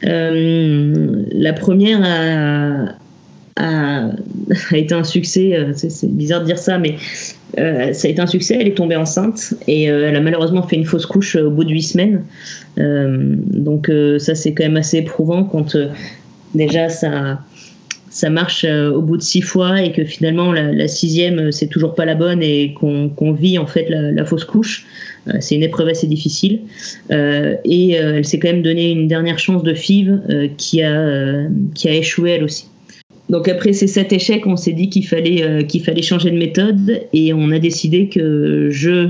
Euh, 0.06 1.24
la 1.32 1.54
première 1.54 2.02
a, 3.56 4.10
été 4.74 4.94
un 4.94 5.06
succès, 5.06 5.56
euh, 5.56 5.72
c'est 5.74 6.12
bizarre 6.12 6.42
de 6.42 6.48
dire 6.48 6.58
ça, 6.58 6.78
mais 6.78 6.96
euh, 7.58 7.94
ça 7.94 8.10
a 8.10 8.12
été 8.12 8.20
un 8.20 8.28
succès. 8.28 8.58
Elle 8.60 8.68
est 8.68 8.76
tombée 8.76 8.98
enceinte 8.98 9.54
et 9.70 9.84
elle 9.86 10.18
a 10.18 10.22
malheureusement 10.22 10.64
fait 10.64 10.76
une 10.76 10.84
fausse 10.86 11.06
couche 11.06 11.38
au 11.38 11.50
bout 11.50 11.64
de 11.64 11.70
huit 11.70 11.84
semaines. 11.84 12.24
donc 12.78 13.90
ça, 14.18 14.36
c'est 14.36 14.54
quand 14.54 14.66
même 14.66 14.76
assez 14.76 14.98
éprouvant 14.98 15.46
quand 15.46 15.78
déjà 16.56 16.90
ça, 16.90 17.40
ça 18.12 18.30
marche 18.30 18.66
euh, 18.66 18.92
au 18.92 19.02
bout 19.02 19.18
de 19.18 19.22
six 19.22 19.42
fois 19.42 19.82
et 19.82 19.94
que 19.94 20.04
finalement 20.04 20.52
la, 20.52 20.88
sixième 20.88 21.40
euh, 21.40 21.52
c'est 21.52 21.68
toujours 21.68 21.96
pas 21.96 22.06
la 22.06 22.14
bonne 22.14 22.44
et 22.44 22.74
qu'on 22.74 23.32
vit 23.32 23.58
en 23.58 23.66
fait 23.66 23.88
la, 23.90 24.26
fausse 24.26 24.44
couche. 24.44 24.86
Euh, 25.28 25.34
c'est 25.40 25.56
une 25.56 25.64
épreuve 25.64 25.88
assez 25.88 26.08
difficile 26.08 26.60
et 27.10 27.92
elle 27.92 28.26
s'est 28.26 28.38
quand 28.38 28.50
même 28.50 28.62
donné 28.62 28.92
une 28.92 29.08
dernière 29.08 29.40
chance 29.40 29.64
de 29.64 29.74
FIV 29.74 30.20
qui, 30.58 30.84
a, 30.84 31.48
qui 31.74 31.88
a 31.88 31.94
échoué 31.94 32.32
elle 32.32 32.44
aussi. 32.44 32.68
Donc 33.30 33.48
après 33.48 33.72
ces 33.72 33.88
sept 33.88 34.12
échecs, 34.12 34.46
on 34.46 34.58
s'est 34.58 34.74
dit 34.74 34.90
qu'il 34.90 35.08
fallait, 35.08 35.66
qu'il 35.68 35.84
fallait 35.84 36.02
changer 36.02 36.32
de 36.32 36.38
méthode 36.38 37.02
et 37.14 37.34
on 37.34 37.52
a 37.52 37.60
décidé 37.60 38.10
que 38.10 38.70
je 38.72 39.10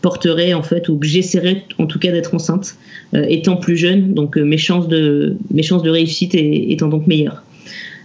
porterais 0.00 0.54
en 0.54 0.62
fait 0.62 0.88
ou 0.88 0.98
que 0.98 1.06
j'essaierais 1.06 1.64
en 1.78 1.86
tout 1.86 1.98
cas 1.98 2.10
d'être 2.10 2.34
enceinte 2.34 2.76
étant 3.12 3.56
plus 3.56 3.76
jeune, 3.76 4.14
donc 4.14 4.36
mes 4.36 4.56
chances 4.56 4.88
de, 4.88 5.36
mes 5.52 5.62
chances 5.62 5.82
de 5.82 5.90
réussite 5.90 6.34
étant 6.34 6.88
donc 6.88 7.06
meilleures. 7.06 7.42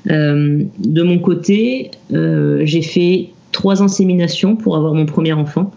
Euh, 0.09 0.63
de 0.79 1.03
mon 1.03 1.19
côté, 1.19 1.91
euh, 2.13 2.62
j'ai 2.63 2.81
fait 2.81 3.29
trois 3.51 3.81
inséminations 3.81 4.55
pour 4.55 4.75
avoir 4.77 4.93
mon 4.93 5.05
premier 5.05 5.33
enfant. 5.33 5.71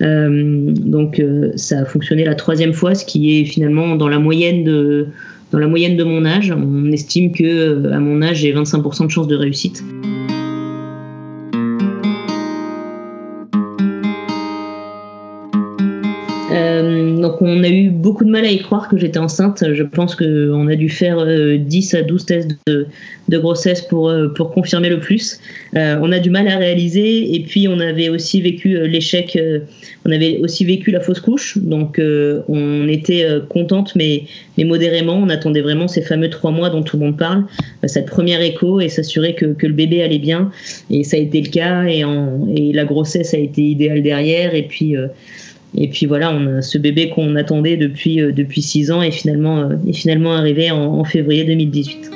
Euh, 0.00 0.72
donc 0.72 1.22
ça 1.56 1.80
a 1.80 1.84
fonctionné 1.84 2.24
la 2.24 2.34
troisième 2.34 2.72
fois, 2.72 2.94
ce 2.94 3.04
qui 3.04 3.38
est 3.38 3.44
finalement 3.44 3.94
dans 3.96 4.08
la 4.08 4.18
moyenne 4.18 4.64
de, 4.64 5.06
dans 5.52 5.58
la 5.58 5.68
moyenne 5.68 5.96
de 5.96 6.04
mon 6.04 6.24
âge. 6.24 6.52
On 6.52 6.90
estime 6.90 7.32
que 7.32 7.92
à 7.92 8.00
mon 8.00 8.22
âge, 8.22 8.38
j'ai 8.38 8.52
25% 8.52 9.06
de 9.06 9.10
chances 9.10 9.28
de 9.28 9.36
réussite. 9.36 9.82
Donc 17.32 17.40
on 17.40 17.64
a 17.64 17.68
eu 17.68 17.88
beaucoup 17.88 18.24
de 18.24 18.30
mal 18.30 18.44
à 18.44 18.50
y 18.50 18.58
croire 18.58 18.88
que 18.88 18.98
j'étais 18.98 19.18
enceinte. 19.18 19.64
Je 19.72 19.82
pense 19.82 20.14
qu'on 20.14 20.68
a 20.68 20.76
dû 20.76 20.90
faire 20.90 21.24
10 21.58 21.94
à 21.94 22.02
12 22.02 22.26
tests 22.26 22.50
de, 22.66 22.86
grossesse 23.30 23.80
pour, 23.80 24.10
euh, 24.10 24.28
pour 24.28 24.50
confirmer 24.50 24.90
le 24.90 25.00
plus. 25.00 25.40
Euh, 25.74 25.96
on 26.02 26.12
a 26.12 26.18
du 26.18 26.28
mal 26.28 26.46
à 26.48 26.58
réaliser. 26.58 27.34
Et 27.34 27.40
puis 27.40 27.68
on 27.68 27.80
avait 27.80 28.10
aussi 28.10 28.42
vécu 28.42 28.76
euh, 28.76 28.86
l'échec, 28.86 29.38
on 30.04 30.10
avait 30.10 30.40
aussi 30.40 30.66
vécu 30.66 30.90
la 30.90 31.00
fausse 31.00 31.20
couche, 31.20 31.56
donc 31.56 32.00
on 32.48 32.88
était 32.88 33.26
contente 33.48 33.94
mais, 33.94 34.24
mais 34.58 34.64
modérément, 34.64 35.14
on 35.14 35.28
attendait 35.28 35.60
vraiment 35.60 35.88
ces 35.88 36.02
fameux 36.02 36.28
trois 36.28 36.50
mois 36.50 36.68
dont 36.68 36.82
tout 36.82 36.98
le 36.98 37.04
monde 37.04 37.16
parle, 37.16 37.44
cette 37.84 38.06
première 38.06 38.42
écho 38.42 38.80
et 38.80 38.88
s'assurer 38.88 39.34
que, 39.34 39.46
que, 39.46 39.66
le 39.66 39.72
bébé 39.72 40.02
allait 40.02 40.18
bien. 40.18 40.50
Et 40.90 41.04
ça 41.04 41.16
a 41.16 41.20
été 41.20 41.40
le 41.40 41.48
cas. 41.48 41.84
Et, 41.84 42.02
et 42.54 42.72
la 42.72 42.84
grossesse 42.84 43.32
a 43.32 43.38
été 43.38 43.62
idéale 43.62 44.02
derrière. 44.02 44.54
Et 44.54 44.64
puis 44.64 44.96
et 45.76 45.88
puis 45.88 46.06
voilà, 46.06 46.38
ce 46.60 46.78
bébé 46.78 47.08
qu'on 47.08 47.34
attendait 47.36 47.76
depuis, 47.76 48.16
depuis 48.16 48.62
six 48.62 48.90
ans 48.90 49.02
est 49.02 49.10
finalement, 49.10 49.70
est 49.86 49.92
finalement 49.92 50.34
arrivé 50.34 50.70
en, 50.70 51.02
février 51.04 51.44
2018. 51.44 52.10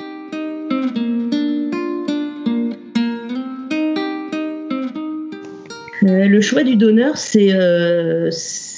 Euh, 6.09 6.27
le 6.27 6.41
choix 6.41 6.63
du 6.63 6.77
donneur, 6.77 7.17
c'est 7.17 7.49
euh, 7.53 8.31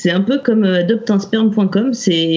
un 0.07 0.21
peu 0.21 0.39
comme 0.39 0.65
adopteinsperme.com. 0.65 1.93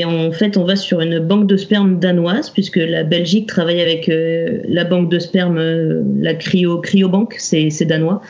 En 0.06 0.32
fait, 0.32 0.58
on 0.58 0.66
va 0.66 0.76
sur 0.76 1.02
une 1.02 1.20
banque 1.20 1.48
de 1.48 1.56
sperme 1.56 2.00
danoise, 2.00 2.50
puisque 2.50 2.78
la 2.78 3.04
Belgique 3.04 3.48
travaille 3.48 3.82
avec 3.82 4.10
euh, 4.10 4.60
la 4.68 4.84
banque 4.84 5.10
de 5.10 5.20
sperme, 5.20 5.60
la 6.20 6.34
cryo 6.34 6.80
cryobank, 6.80 7.36
c'est 7.38 7.86
danois. 7.86 8.22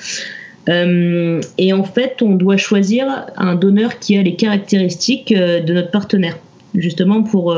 Et 0.68 1.74
en 1.74 1.84
fait, 1.84 2.22
on 2.22 2.36
doit 2.36 2.58
choisir 2.58 3.26
un 3.36 3.56
donneur 3.56 4.00
qui 4.00 4.18
a 4.18 4.22
les 4.22 4.36
caractéristiques 4.36 5.34
de 5.34 5.74
notre 5.74 5.92
partenaire, 5.92 6.38
justement 6.76 7.24
pour 7.24 7.58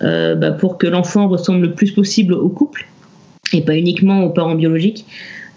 bah, 0.00 0.50
pour 0.52 0.76
que 0.78 0.86
l'enfant 0.86 1.28
ressemble 1.28 1.62
le 1.62 1.72
plus 1.72 1.92
possible 1.92 2.34
au 2.34 2.48
couple 2.48 2.86
et 3.52 3.60
pas 3.60 3.76
uniquement 3.76 4.24
aux 4.24 4.30
parents 4.30 4.54
biologiques. 4.54 5.06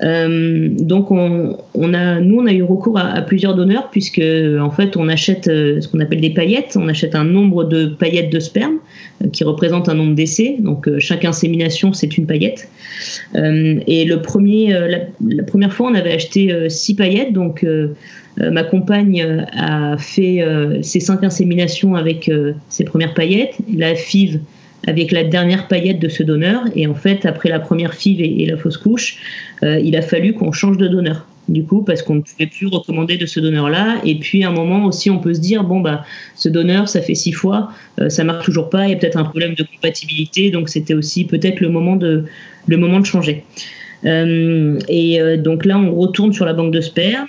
Euh, 0.01 0.69
donc 0.71 1.11
on, 1.11 1.57
a, 1.93 2.19
nous 2.21 2.39
on 2.39 2.45
a 2.45 2.53
eu 2.53 2.63
recours 2.63 2.97
à, 2.97 3.21
plusieurs 3.21 3.55
donneurs 3.55 3.89
puisque 3.89 4.21
en 4.59 4.71
fait 4.71 4.95
on 4.95 5.09
achète 5.09 5.47
euh, 5.47 5.81
ce 5.81 5.87
qu'on 5.87 5.99
appelle 5.99 6.21
des 6.21 6.29
paillettes, 6.29 6.77
on 6.79 6.87
achète 6.87 7.15
un 7.15 7.25
nombre 7.25 7.65
de 7.65 7.87
paillettes 7.87 8.31
de 8.31 8.39
sperme 8.39 8.77
euh, 9.23 9.27
qui 9.29 9.43
représente 9.43 9.89
un 9.89 9.95
nombre 9.95 10.15
d'essais. 10.15 10.55
Donc 10.59 10.89
chaque 10.99 11.25
insémination 11.25 11.91
c'est 11.93 12.17
une 12.17 12.25
paillette. 12.25 12.69
et 13.35 14.05
le 14.05 14.21
premier, 14.21 14.71
la, 14.71 15.43
première 15.43 15.73
fois 15.73 15.89
on 15.91 15.95
avait 15.95 16.13
acheté 16.13 16.69
six 16.69 16.95
paillettes 16.95 17.33
donc 17.33 17.65
ma 18.37 18.63
compagne 18.63 19.45
a 19.53 19.97
fait 19.97 20.43
ses 20.81 20.99
cinq 20.99 21.23
inséminations 21.23 21.95
avec 21.95 22.31
ses 22.69 22.83
premières 22.83 23.13
paillettes. 23.13 23.57
La 23.75 23.95
FIV 23.95 24.39
avec 24.87 25.11
la 25.11 25.23
dernière 25.23 25.67
paillette 25.67 25.99
de 25.99 26.09
ce 26.09 26.23
donneur. 26.23 26.63
Et 26.75 26.87
en 26.87 26.95
fait, 26.95 27.25
après 27.25 27.49
la 27.49 27.59
première 27.59 27.93
FIV 27.93 28.21
et, 28.21 28.45
la 28.45 28.57
fausse 28.57 28.77
couche, 28.77 29.17
euh, 29.63 29.79
il 29.79 29.95
a 29.95 30.01
fallu 30.01 30.33
qu'on 30.33 30.51
change 30.51 30.77
de 30.77 30.87
donneur. 30.87 31.25
Du 31.47 31.63
coup, 31.63 31.81
parce 31.81 32.03
qu'on 32.03 32.15
ne 32.15 32.21
pouvait 32.21 32.45
plus 32.45 32.67
recommander 32.67 33.17
de 33.17 33.25
ce 33.25 33.39
donneur-là. 33.39 34.01
Et 34.05 34.15
puis, 34.15 34.43
à 34.43 34.49
un 34.49 34.51
moment 34.51 34.85
aussi, 34.85 35.09
on 35.09 35.17
peut 35.17 35.33
se 35.33 35.39
dire 35.39 35.63
bon, 35.63 35.79
bah, 35.79 36.05
ce 36.35 36.47
donneur, 36.47 36.87
ça 36.87 37.01
fait 37.01 37.15
six 37.15 37.31
fois, 37.31 37.71
euh, 37.99 38.09
ça 38.09 38.23
marche 38.23 38.45
toujours 38.45 38.69
pas, 38.69 38.85
il 38.85 38.91
y 38.91 38.93
a 38.93 38.97
peut-être 38.97 39.17
un 39.17 39.23
problème 39.23 39.55
de 39.55 39.63
compatibilité. 39.63 40.51
Donc, 40.51 40.69
c'était 40.69 40.93
aussi 40.93 41.25
peut-être 41.25 41.59
le 41.59 41.69
le 42.67 42.77
moment 42.77 42.99
de 42.99 43.05
changer. 43.05 43.43
Euh, 44.05 44.79
et 44.87 45.37
donc 45.37 45.65
là, 45.65 45.77
on 45.77 45.93
retourne 45.95 46.33
sur 46.33 46.45
la 46.45 46.53
banque 46.53 46.73
de 46.73 46.81
sperme. 46.81 47.27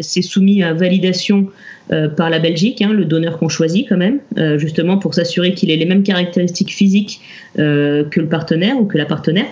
c'est 0.00 0.22
soumis 0.22 0.62
à 0.62 0.72
validation 0.72 1.48
euh, 1.90 2.08
par 2.08 2.30
la 2.30 2.38
Belgique, 2.38 2.80
hein, 2.80 2.92
le 2.92 3.04
donneur 3.04 3.38
qu'on 3.38 3.48
choisit 3.48 3.88
quand 3.88 3.96
même, 3.96 4.20
euh, 4.38 4.56
justement 4.56 4.98
pour 4.98 5.14
s'assurer 5.14 5.52
qu'il 5.52 5.70
ait 5.70 5.76
les 5.76 5.84
mêmes 5.84 6.04
caractéristiques 6.04 6.72
physiques 6.72 7.20
euh, 7.58 8.04
que 8.04 8.20
le 8.20 8.28
partenaire 8.28 8.78
ou 8.78 8.86
que 8.86 8.96
la 8.96 9.04
partenaire. 9.04 9.46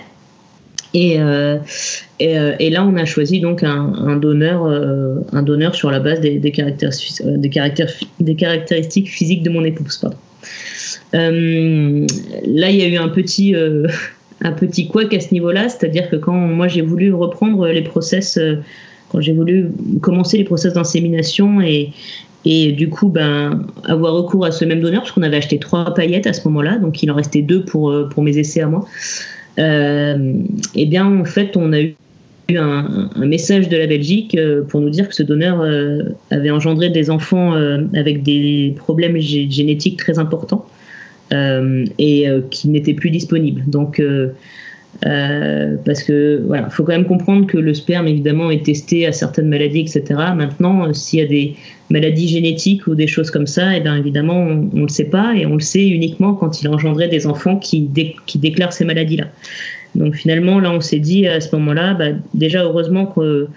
Et, 0.93 1.17
là, 1.17 2.85
on 2.85 2.95
a 2.95 3.05
choisi 3.05 3.41
donc 3.41 3.63
un, 3.63 4.15
donneur, 4.17 4.65
un 4.65 5.43
donneur 5.43 5.73
sur 5.73 5.89
la 5.89 5.99
base 5.99 6.19
des, 6.19 6.37
des, 6.37 6.51
caractéristiques, 6.51 7.25
des, 7.25 7.51
des 8.19 8.35
caractéristiques 8.35 9.09
physiques 9.09 9.43
de 9.43 9.49
mon 9.49 9.63
épouse. 9.63 10.01
là, 11.13 11.19
il 11.21 12.75
y 12.75 12.81
a 12.81 12.87
eu 12.87 12.97
un 12.97 13.07
petit, 13.07 13.55
un 14.41 14.51
petit 14.51 14.87
couac 14.87 15.13
à 15.13 15.19
ce 15.19 15.33
niveau-là, 15.33 15.69
c'est-à-dire 15.69 16.09
que 16.09 16.15
quand 16.15 16.33
moi 16.33 16.67
j'ai 16.67 16.81
voulu 16.81 17.13
reprendre 17.13 17.67
les 17.67 17.83
process 17.83 18.39
quand 19.11 19.19
j'ai 19.19 19.33
voulu 19.33 19.69
commencer 20.01 20.37
les 20.37 20.43
process 20.45 20.73
d'insémination 20.73 21.61
et, 21.61 21.91
et 22.45 22.71
du 22.71 22.89
coup, 22.89 23.09
ben, 23.09 23.67
avoir 23.83 24.13
recours 24.13 24.45
à 24.45 24.51
ce 24.51 24.63
même 24.63 24.81
donneur, 24.81 25.01
parce 25.01 25.11
qu'on 25.11 25.21
avait 25.21 25.37
acheté 25.37 25.59
trois 25.59 25.93
paillettes 25.93 26.27
à 26.27 26.33
ce 26.33 26.47
moment-là, 26.47 26.77
donc 26.77 27.03
il 27.03 27.11
en 27.11 27.15
restait 27.15 27.41
deux 27.41 27.63
pour, 27.63 27.93
pour 28.09 28.23
mes 28.23 28.37
essais 28.37 28.61
à 28.61 28.67
moi. 28.67 28.85
Euh, 29.59 30.33
et 30.75 30.85
bien, 30.85 31.05
en 31.05 31.25
fait, 31.25 31.57
on 31.57 31.73
a 31.73 31.81
eu 31.81 31.95
un, 32.55 33.09
un, 33.15 33.25
message 33.25 33.67
de 33.67 33.77
la 33.77 33.85
Belgique 33.85 34.37
pour 34.69 34.79
nous 34.79 34.89
dire 34.89 35.09
que 35.09 35.15
ce 35.15 35.23
donneur 35.23 35.61
avait 36.31 36.51
engendré 36.51 36.89
des 36.89 37.09
enfants 37.09 37.53
avec 37.93 38.23
des 38.23 38.73
problèmes 38.77 39.17
génétiques 39.17 39.97
très 39.97 40.19
importants 40.19 40.65
et 41.31 42.27
qui 42.49 42.67
n'étaient 42.69 42.93
plus 42.93 43.09
disponibles. 43.09 43.63
Donc, 43.67 44.01
euh, 45.05 45.77
parce 45.83 46.03
que 46.03 46.43
voilà, 46.45 46.69
faut 46.69 46.83
quand 46.83 46.91
même 46.91 47.05
comprendre 47.05 47.47
que 47.47 47.57
le 47.57 47.73
sperme 47.73 48.07
évidemment 48.07 48.51
est 48.51 48.63
testé 48.63 49.07
à 49.07 49.11
certaines 49.11 49.47
maladies, 49.47 49.79
etc. 49.79 50.03
Maintenant, 50.35 50.87
euh, 50.87 50.93
s'il 50.93 51.19
y 51.19 51.21
a 51.23 51.25
des 51.25 51.55
maladies 51.89 52.27
génétiques 52.27 52.85
ou 52.87 52.93
des 52.93 53.07
choses 53.07 53.31
comme 53.31 53.47
ça, 53.47 53.73
et 53.73 53.77
eh 53.77 53.79
bien 53.79 53.95
évidemment 53.95 54.37
on, 54.37 54.69
ne 54.73 54.81
le 54.81 54.89
sait 54.89 55.09
pas 55.09 55.33
et 55.35 55.45
on 55.45 55.55
le 55.55 55.61
sait 55.61 55.87
uniquement 55.87 56.33
quand 56.33 56.61
il 56.61 56.67
a 56.67 56.71
engendré 56.71 57.07
des 57.07 57.25
enfants 57.25 57.55
qui, 57.55 57.89
qui 58.27 58.37
déclarent 58.37 58.73
ces 58.73 58.85
maladies-là. 58.85 59.25
Donc 59.95 60.15
finalement 60.15 60.59
là, 60.59 60.71
on 60.71 60.81
s'est 60.81 60.99
dit 60.99 61.25
à 61.25 61.41
ce 61.41 61.55
moment-là, 61.55 61.93
bah, 61.95 62.09
déjà 62.33 62.63
heureusement 62.63 63.05
qu'on 63.05 63.47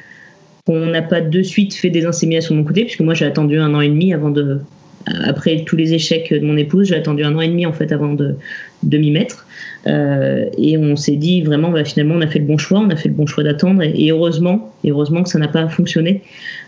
n'a 0.68 1.02
pas 1.02 1.20
de 1.20 1.42
suite 1.42 1.74
fait 1.74 1.90
des 1.90 2.06
inséminations 2.06 2.54
de 2.54 2.60
mon 2.60 2.66
côté, 2.66 2.84
puisque 2.84 3.00
moi 3.00 3.14
j'ai 3.14 3.26
attendu 3.26 3.58
un 3.58 3.74
an 3.74 3.80
et 3.80 3.88
demi 3.88 4.14
avant 4.14 4.30
de, 4.30 4.60
après 5.06 5.64
tous 5.66 5.76
les 5.76 5.92
échecs 5.92 6.32
de 6.32 6.44
mon 6.44 6.56
épouse, 6.56 6.88
j'ai 6.88 6.96
attendu 6.96 7.24
un 7.24 7.34
an 7.34 7.40
et 7.40 7.48
demi 7.48 7.66
en 7.66 7.72
fait 7.72 7.92
avant 7.92 8.14
de, 8.14 8.36
de 8.82 8.98
m'y 8.98 9.10
mettre. 9.10 9.46
Euh, 9.86 10.46
et 10.56 10.78
on 10.78 10.96
s'est 10.96 11.16
dit 11.16 11.42
vraiment, 11.42 11.70
bah, 11.70 11.84
finalement, 11.84 12.14
on 12.14 12.20
a 12.20 12.26
fait 12.26 12.38
le 12.38 12.46
bon 12.46 12.58
choix, 12.58 12.80
on 12.80 12.90
a 12.90 12.96
fait 12.96 13.08
le 13.08 13.14
bon 13.14 13.26
choix 13.26 13.44
d'attendre. 13.44 13.82
Et, 13.82 14.10
heureusement, 14.10 14.72
et 14.82 14.90
heureusement 14.90 15.22
que 15.22 15.28
ça 15.28 15.38
n'a 15.38 15.48
pas 15.48 15.68
fonctionné. 15.68 16.22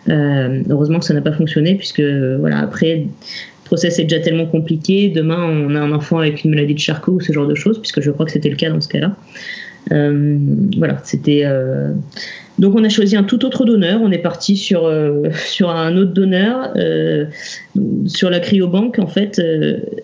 Euh, 0.08 0.62
heureusement 0.68 0.98
que 0.98 1.04
ça 1.04 1.14
n'a 1.14 1.22
pas 1.22 1.32
fonctionné, 1.32 1.74
puisque 1.76 2.02
voilà, 2.02 2.58
après, 2.58 2.96
le 2.96 3.06
process 3.64 3.98
est 3.98 4.04
déjà 4.04 4.20
tellement 4.20 4.46
compliqué. 4.46 5.08
Demain, 5.08 5.42
on 5.44 5.74
a 5.74 5.80
un 5.80 5.92
enfant 5.92 6.18
avec 6.18 6.44
une 6.44 6.50
maladie 6.50 6.74
de 6.74 6.78
Charcot 6.78 7.12
ou 7.12 7.20
ce 7.20 7.32
genre 7.32 7.46
de 7.46 7.54
choses, 7.54 7.78
puisque 7.78 8.00
je 8.00 8.10
crois 8.10 8.26
que 8.26 8.32
c'était 8.32 8.50
le 8.50 8.56
cas 8.56 8.70
dans 8.70 8.80
ce 8.80 8.88
cas-là. 8.88 9.16
Euh, 9.92 10.38
voilà, 10.76 11.00
c'était. 11.04 11.44
Donc 12.58 12.74
on 12.74 12.84
a 12.84 12.88
choisi 12.88 13.16
un 13.16 13.22
tout 13.22 13.44
autre 13.44 13.64
donneur, 13.64 14.00
on 14.02 14.10
est 14.10 14.18
parti 14.18 14.56
sur, 14.56 14.90
sur 15.46 15.70
un 15.70 15.96
autre 15.96 16.12
donneur. 16.12 16.72
sur 18.06 18.30
la 18.30 18.40
cryobanque, 18.40 18.98
en 18.98 19.06
fait, 19.06 19.40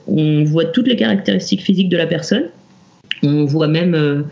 on 0.06 0.44
voit 0.44 0.66
toutes 0.66 0.88
les 0.88 0.96
caractéristiques 0.96 1.62
physiques 1.62 1.88
de 1.88 1.96
la 1.96 2.06
personne. 2.06 2.44
On 3.22 3.44
voit 3.44 3.68
même, 3.68 3.94
euh, 3.94 4.22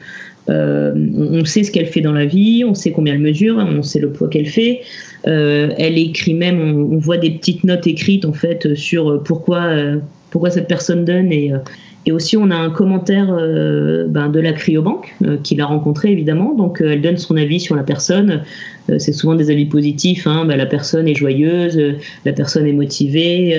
euh, 0.49 0.93
on 1.17 1.45
sait 1.45 1.63
ce 1.63 1.71
qu'elle 1.71 1.87
fait 1.87 2.01
dans 2.01 2.13
la 2.13 2.27
vie, 2.27 2.65
on 2.67 2.75
sait 2.75 2.91
combien 2.91 3.15
elle 3.15 3.21
mesure, 3.21 3.57
on 3.57 3.83
sait 3.83 4.01
le 4.01 4.11
poids 4.11 4.29
qu'elle 4.29 4.47
fait. 4.47 4.81
Euh, 5.27 5.71
elle 5.79 5.97
écrit 5.97 6.35
même, 6.35 6.61
on, 6.61 6.99
voit 6.99 7.19
des 7.19 7.31
petites 7.31 7.63
notes 7.63 7.87
écrites 7.87 8.25
en 8.25 8.33
fait 8.33 8.75
sur 8.75 9.23
pourquoi, 9.23 9.71
pourquoi 10.31 10.51
cette 10.51 10.67
personne 10.67 11.05
donne 11.05 11.31
et 11.31 11.53
et 12.07 12.13
aussi, 12.13 12.37
on 12.37 12.51
a 12.51 12.57
un 12.57 12.71
commentaire 12.71 13.29
euh, 13.31 14.07
ben, 14.09 14.31
de 14.31 14.41
la 14.41 14.53
cryobanque 14.53 15.15
euh, 15.23 15.37
qui 15.43 15.55
l'a 15.55 15.67
rencontrée 15.67 16.11
évidemment. 16.11 16.55
Donc, 16.55 16.81
euh, 16.81 16.93
elle 16.93 17.03
donne 17.03 17.19
son 17.19 17.37
avis 17.37 17.61
sur 17.61 17.77
la 17.77 17.83
personne. 17.83 18.43
c'est 18.99 19.13
souvent 19.13 19.35
des 19.35 19.51
avis 19.51 19.67
positifs. 19.67 20.27
Hein. 20.27 20.47
Ben, 20.47 20.57
la 20.57 20.67
personne 20.67 21.07
est 21.07 21.15
joyeuse, 21.15 21.79
la 22.25 22.33
personne 22.33 22.67
est 22.67 22.73
motivée. 22.73 23.59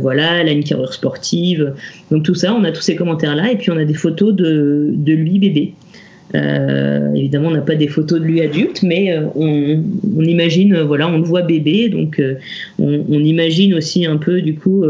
voilà, 0.00 0.40
elle 0.40 0.48
a 0.48 0.52
une 0.52 0.64
carrure 0.64 0.92
sportive. 0.92 1.74
Donc 2.10 2.24
tout 2.24 2.34
ça, 2.34 2.52
on 2.52 2.64
a 2.64 2.72
tous 2.72 2.82
ces 2.82 2.96
commentaires 2.96 3.36
là. 3.36 3.52
Et 3.52 3.56
puis 3.56 3.70
on 3.70 3.76
a 3.76 3.84
des 3.84 3.94
photos 3.94 4.34
de, 4.34 4.90
de 4.92 5.12
lui 5.12 5.38
bébé. 5.38 5.74
Euh, 6.34 7.12
évidemment, 7.14 7.48
on 7.48 7.52
n'a 7.52 7.60
pas 7.60 7.74
des 7.74 7.88
photos 7.88 8.20
de 8.20 8.24
lui 8.24 8.40
adulte, 8.40 8.82
mais 8.82 9.12
euh, 9.12 9.26
on, 9.34 10.24
imagine, 10.24 10.74
euh, 10.74 10.84
voilà, 10.84 11.08
on 11.08 11.18
le 11.18 11.24
voit 11.24 11.42
bébé, 11.42 11.88
donc 11.88 12.22
on, 12.78 13.24
imagine 13.24 13.74
aussi 13.74 14.06
un 14.06 14.16
peu, 14.16 14.40
du 14.40 14.54
coup, 14.54 14.84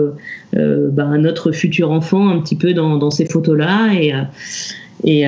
bah, 0.53 1.19
notre 1.19 1.53
futur 1.53 1.91
enfant 1.91 2.29
un 2.29 2.41
petit 2.41 2.57
peu 2.57 2.73
dans, 2.75 3.11
ces 3.11 3.27
photos-là. 3.27 3.93
Et, 5.05 5.25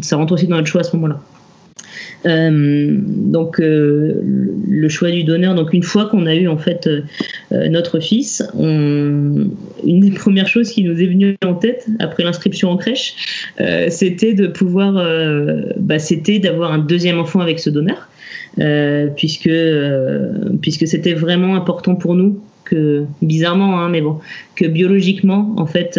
ça 0.00 0.16
rentre 0.16 0.32
aussi 0.32 0.46
dans 0.46 0.56
notre 0.56 0.68
choix 0.68 0.80
à 0.80 0.84
ce 0.84 0.96
moment-là. 0.96 1.20
Euh, 2.24 2.98
donc 3.00 3.60
euh, 3.60 4.20
le 4.68 4.88
choix 4.88 5.10
du 5.10 5.24
donneur. 5.24 5.54
Donc 5.54 5.72
une 5.72 5.82
fois 5.82 6.06
qu'on 6.06 6.26
a 6.26 6.34
eu 6.34 6.48
en 6.48 6.56
fait 6.56 6.86
euh, 6.86 7.68
notre 7.68 8.00
fils, 8.00 8.42
une 8.58 9.50
des 9.84 10.10
premières 10.10 10.48
choses 10.48 10.70
qui 10.70 10.84
nous 10.84 11.00
est 11.00 11.06
venue 11.06 11.36
en 11.44 11.54
tête 11.54 11.86
après 11.98 12.22
l'inscription 12.22 12.70
en 12.70 12.76
crèche, 12.76 13.14
c'était 13.88 14.34
de 14.34 14.46
pouvoir, 14.46 14.94
bah, 15.78 15.98
c'était 15.98 16.38
d'avoir 16.38 16.72
un 16.72 16.78
deuxième 16.78 17.18
enfant 17.18 17.40
avec 17.40 17.58
ce 17.58 17.70
donneur, 17.70 18.08
puisque 19.16 19.50
puisque 20.60 20.86
c'était 20.86 21.14
vraiment 21.14 21.56
important 21.56 21.94
pour 21.94 22.14
nous 22.14 22.40
que 22.64 23.04
bizarrement, 23.20 23.80
hein, 23.80 23.88
mais 23.88 24.00
bon, 24.00 24.18
que 24.54 24.66
biologiquement 24.66 25.54
en 25.58 25.66
fait 25.66 25.98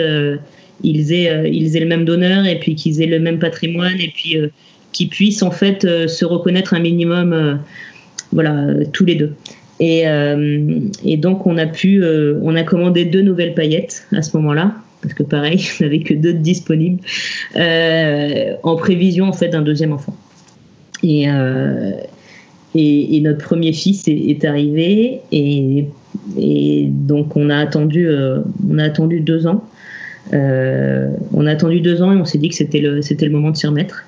ils 0.81 1.13
aient 1.13 1.51
ils 1.51 1.77
aient 1.77 1.81
le 1.81 1.85
même 1.87 2.05
donneur 2.05 2.45
et 2.45 2.59
puis 2.59 2.75
qu'ils 2.75 3.01
aient 3.01 3.07
le 3.07 3.19
même 3.19 3.39
patrimoine 3.39 3.99
et 3.99 4.11
puis 4.13 4.37
qui 4.93 5.07
puissent 5.07 5.43
en 5.43 5.51
fait 5.51 5.83
euh, 5.83 6.07
se 6.07 6.23
reconnaître 6.23 6.73
un 6.73 6.79
minimum, 6.79 7.33
euh, 7.33 7.55
voilà, 8.31 8.67
tous 8.93 9.03
les 9.03 9.15
deux. 9.15 9.33
Et, 9.79 10.07
euh, 10.07 10.79
donc 11.17 11.45
on 11.45 11.57
a 11.57 11.65
pu, 11.65 12.01
on 12.41 12.55
a 12.55 12.63
commandé 12.63 13.03
deux 13.03 13.21
nouvelles 13.21 13.53
paillettes 13.55 14.07
à 14.13 14.21
ce 14.21 14.37
moment-là, 14.37 14.75
parce 15.01 15.13
que 15.13 15.23
pareil, 15.23 15.59
on 15.81 15.83
n'avait 15.83 15.99
que 15.99 16.13
deux 16.13 16.31
disponibles, 16.33 17.01
en 17.55 18.75
prévision 18.77 19.25
en 19.25 19.33
fait 19.33 19.49
d'un 19.49 19.63
deuxième 19.63 19.91
enfant. 19.91 20.15
Et, 21.03 21.27
notre 23.19 23.43
premier 23.43 23.73
fils 23.73 24.07
est, 24.07 24.45
arrivé 24.45 25.19
et, 25.31 25.85
et, 26.37 26.87
donc 26.87 27.35
on 27.35 27.49
a 27.49 27.57
attendu, 27.57 28.07
on 28.69 28.77
a 28.77 28.83
attendu 28.83 29.19
deux 29.19 29.47
ans. 29.47 29.65
On 30.33 31.45
a 31.45 31.51
attendu 31.51 31.79
deux 31.79 32.01
ans 32.01 32.11
et 32.11 32.17
on 32.17 32.25
s'est 32.25 32.37
dit 32.37 32.49
que 32.49 32.55
c'était 32.55 32.79
le, 32.79 33.29
moment 33.29 33.51
de 33.51 33.57
s'y 33.57 33.67
remettre. 33.67 34.03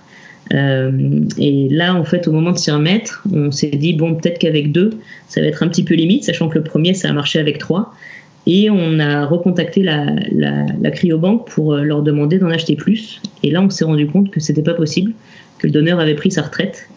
Euh, 0.53 1.21
et 1.37 1.67
là, 1.69 1.95
en 1.95 2.03
fait, 2.03 2.27
au 2.27 2.31
moment 2.31 2.51
de 2.51 2.57
s'y 2.57 2.71
remettre, 2.71 3.23
on 3.33 3.51
s'est 3.51 3.67
dit, 3.67 3.93
bon, 3.93 4.15
peut-être 4.15 4.39
qu'avec 4.39 4.71
deux, 4.71 4.91
ça 5.27 5.41
va 5.41 5.47
être 5.47 5.63
un 5.63 5.67
petit 5.67 5.83
peu 5.83 5.95
limite, 5.95 6.23
sachant 6.23 6.49
que 6.49 6.57
le 6.57 6.63
premier, 6.63 6.93
ça 6.93 7.09
a 7.09 7.13
marché 7.13 7.39
avec 7.39 7.57
trois. 7.57 7.93
Et 8.47 8.69
on 8.69 8.99
a 8.99 9.25
recontacté 9.25 9.81
la, 9.81 10.05
la, 10.31 10.65
pour 11.47 11.73
euh, 11.73 11.81
leur 11.81 12.03
demander 12.03 12.37
d'en 12.37 12.49
acheter 12.49 12.75
plus. 12.75 13.21
Et 13.41 13.49
là, 13.49 13.61
on 13.61 13.71
s'est 13.71 13.85
rendu 13.85 14.05
compte 14.05 14.29
que 14.29 14.39
c'était 14.39 14.61
pas 14.61 14.75
possible, 14.75 15.13
que 15.57 15.65
le 15.65 15.73
donneur 15.73 15.99
avait 15.99 16.13
pris 16.13 16.29
sa 16.29 16.43
retraite. 16.43 16.87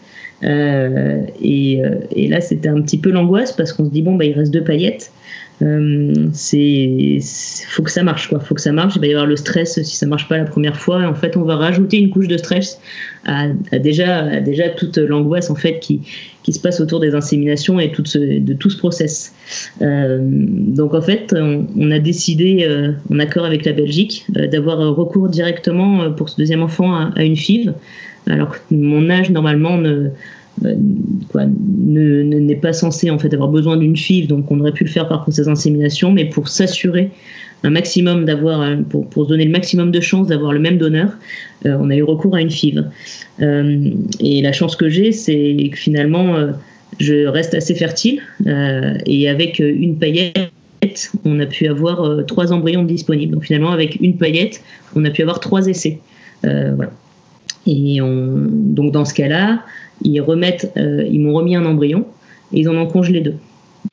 Euh, 0.43 1.23
et, 1.41 1.83
euh, 1.83 1.95
et, 2.11 2.27
là, 2.27 2.39
c'était 2.39 2.69
un 2.69 2.81
petit 2.81 2.99
peu 2.99 3.09
l'angoisse 3.09 3.51
parce 3.51 3.73
qu'on 3.73 3.85
se 3.85 3.89
dit 3.89 4.03
bon, 4.03 4.15
bah, 4.15 4.25
il 4.25 4.33
reste 4.33 4.53
deux 4.53 4.63
paillettes. 4.63 5.11
Euh, 5.61 6.13
c'est 6.31 7.19
faut 7.67 7.83
que 7.83 7.91
ça 7.91 8.03
marche 8.03 8.29
quoi. 8.29 8.39
Faut 8.39 8.55
que 8.55 8.61
ça 8.61 8.71
marche. 8.71 8.95
Il 8.95 9.01
va 9.01 9.07
y 9.07 9.11
avoir 9.11 9.25
le 9.25 9.35
stress 9.35 9.81
si 9.81 9.95
ça 9.95 10.05
marche 10.05 10.27
pas 10.27 10.37
la 10.37 10.45
première 10.45 10.77
fois. 10.77 11.01
Et 11.01 11.05
en 11.05 11.15
fait 11.15 11.35
on 11.37 11.43
va 11.43 11.55
rajouter 11.55 11.97
une 11.97 12.09
couche 12.09 12.27
de 12.27 12.37
stress 12.37 12.79
a, 13.25 13.47
déjà, 13.77 14.39
déjà 14.39 14.69
toute 14.69 14.97
l'angoisse 14.97 15.49
en 15.49 15.55
fait 15.55 15.79
qui, 15.79 16.01
qui 16.43 16.53
se 16.53 16.59
passe 16.59 16.79
autour 16.79 16.99
des 16.99 17.15
inséminations 17.15 17.79
et 17.79 17.91
tout 17.91 18.03
de 18.03 18.53
tout 18.53 18.69
ce 18.69 18.77
process. 18.77 19.33
Euh, 19.81 20.19
donc 20.21 20.93
en 20.93 21.01
fait, 21.01 21.35
on, 21.37 21.91
a 21.91 21.99
décidé, 21.99 22.65
euh, 22.67 22.93
en 23.11 23.19
accord 23.19 23.45
avec 23.45 23.65
la 23.65 23.73
Belgique, 23.73 24.25
euh, 24.37 24.47
d'avoir 24.47 24.79
recours 24.95 25.29
directement 25.29 26.11
pour 26.11 26.29
ce 26.29 26.37
deuxième 26.37 26.63
enfant 26.63 27.11
à, 27.15 27.23
une 27.23 27.35
FIV, 27.35 27.73
alors 28.27 28.51
que 28.51 28.59
mon 28.71 29.09
âge 29.09 29.29
normalement 29.29 29.77
ne 29.77 30.09
n'est 30.63 32.55
pas 32.55 32.73
censé 32.73 33.09
en 33.09 33.19
fait 33.19 33.33
avoir 33.33 33.49
besoin 33.49 33.77
d'une 33.77 33.95
FIV, 33.95 34.27
donc 34.27 34.51
on 34.51 34.59
aurait 34.59 34.71
pu 34.71 34.83
le 34.83 34.89
faire 34.89 35.07
par 35.07 35.23
process 35.23 35.45
d'insémination, 35.45 36.11
mais 36.11 36.25
pour 36.25 36.47
s'assurer 36.47 37.11
un 37.63 37.69
maximum 37.69 38.25
d'avoir, 38.25 38.61
euh, 38.61 38.77
pour, 38.89 39.09
pour, 39.09 39.25
se 39.25 39.29
donner 39.29 39.45
le 39.45 39.51
maximum 39.51 39.91
de 39.91 39.99
chances 39.99 40.27
d'avoir 40.27 40.53
le 40.53 40.59
même 40.59 40.77
donneur, 40.77 41.11
euh, 41.65 41.77
on 41.79 41.89
a 41.89 41.95
eu 41.95 42.03
recours 42.03 42.35
à 42.35 42.41
une 42.41 42.49
FIV. 42.49 42.85
Euh, 43.41 43.91
et 44.19 44.41
la 44.41 44.51
chance 44.53 44.75
que 44.75 44.89
j'ai, 44.89 45.11
c'est 45.11 45.69
que 45.71 45.77
finalement, 45.77 46.35
je 46.99 47.27
reste 47.27 47.53
assez 47.53 47.75
fertile 47.75 48.21
et 49.05 49.29
avec 49.29 49.59
une 49.59 49.97
paillette, 49.97 51.11
on 51.25 51.39
a 51.39 51.45
pu 51.45 51.67
avoir 51.67 52.25
trois 52.25 52.53
embryons 52.53 52.83
disponibles. 52.83 53.33
Donc 53.33 53.43
finalement, 53.43 53.71
avec 53.71 53.99
une 54.01 54.17
paillette, 54.17 54.61
on 54.95 55.03
a 55.05 55.09
pu 55.09 55.21
avoir 55.21 55.39
trois 55.39 55.67
essais. 55.67 55.99
voilà. 56.43 56.91
Et 57.67 58.01
on, 58.01 58.47
donc 58.49 58.93
dans 58.93 59.05
ce 59.05 59.13
cas-là, 59.13 59.63
ils 60.01 60.21
remettent, 60.21 60.71
ils 60.75 61.19
m'ont 61.19 61.33
remis 61.33 61.55
un 61.55 61.65
embryon 61.65 62.05
et 62.53 62.61
ils 62.61 62.69
en 62.69 62.75
ont 62.75 62.87
congelé 62.87 63.21
deux. 63.21 63.35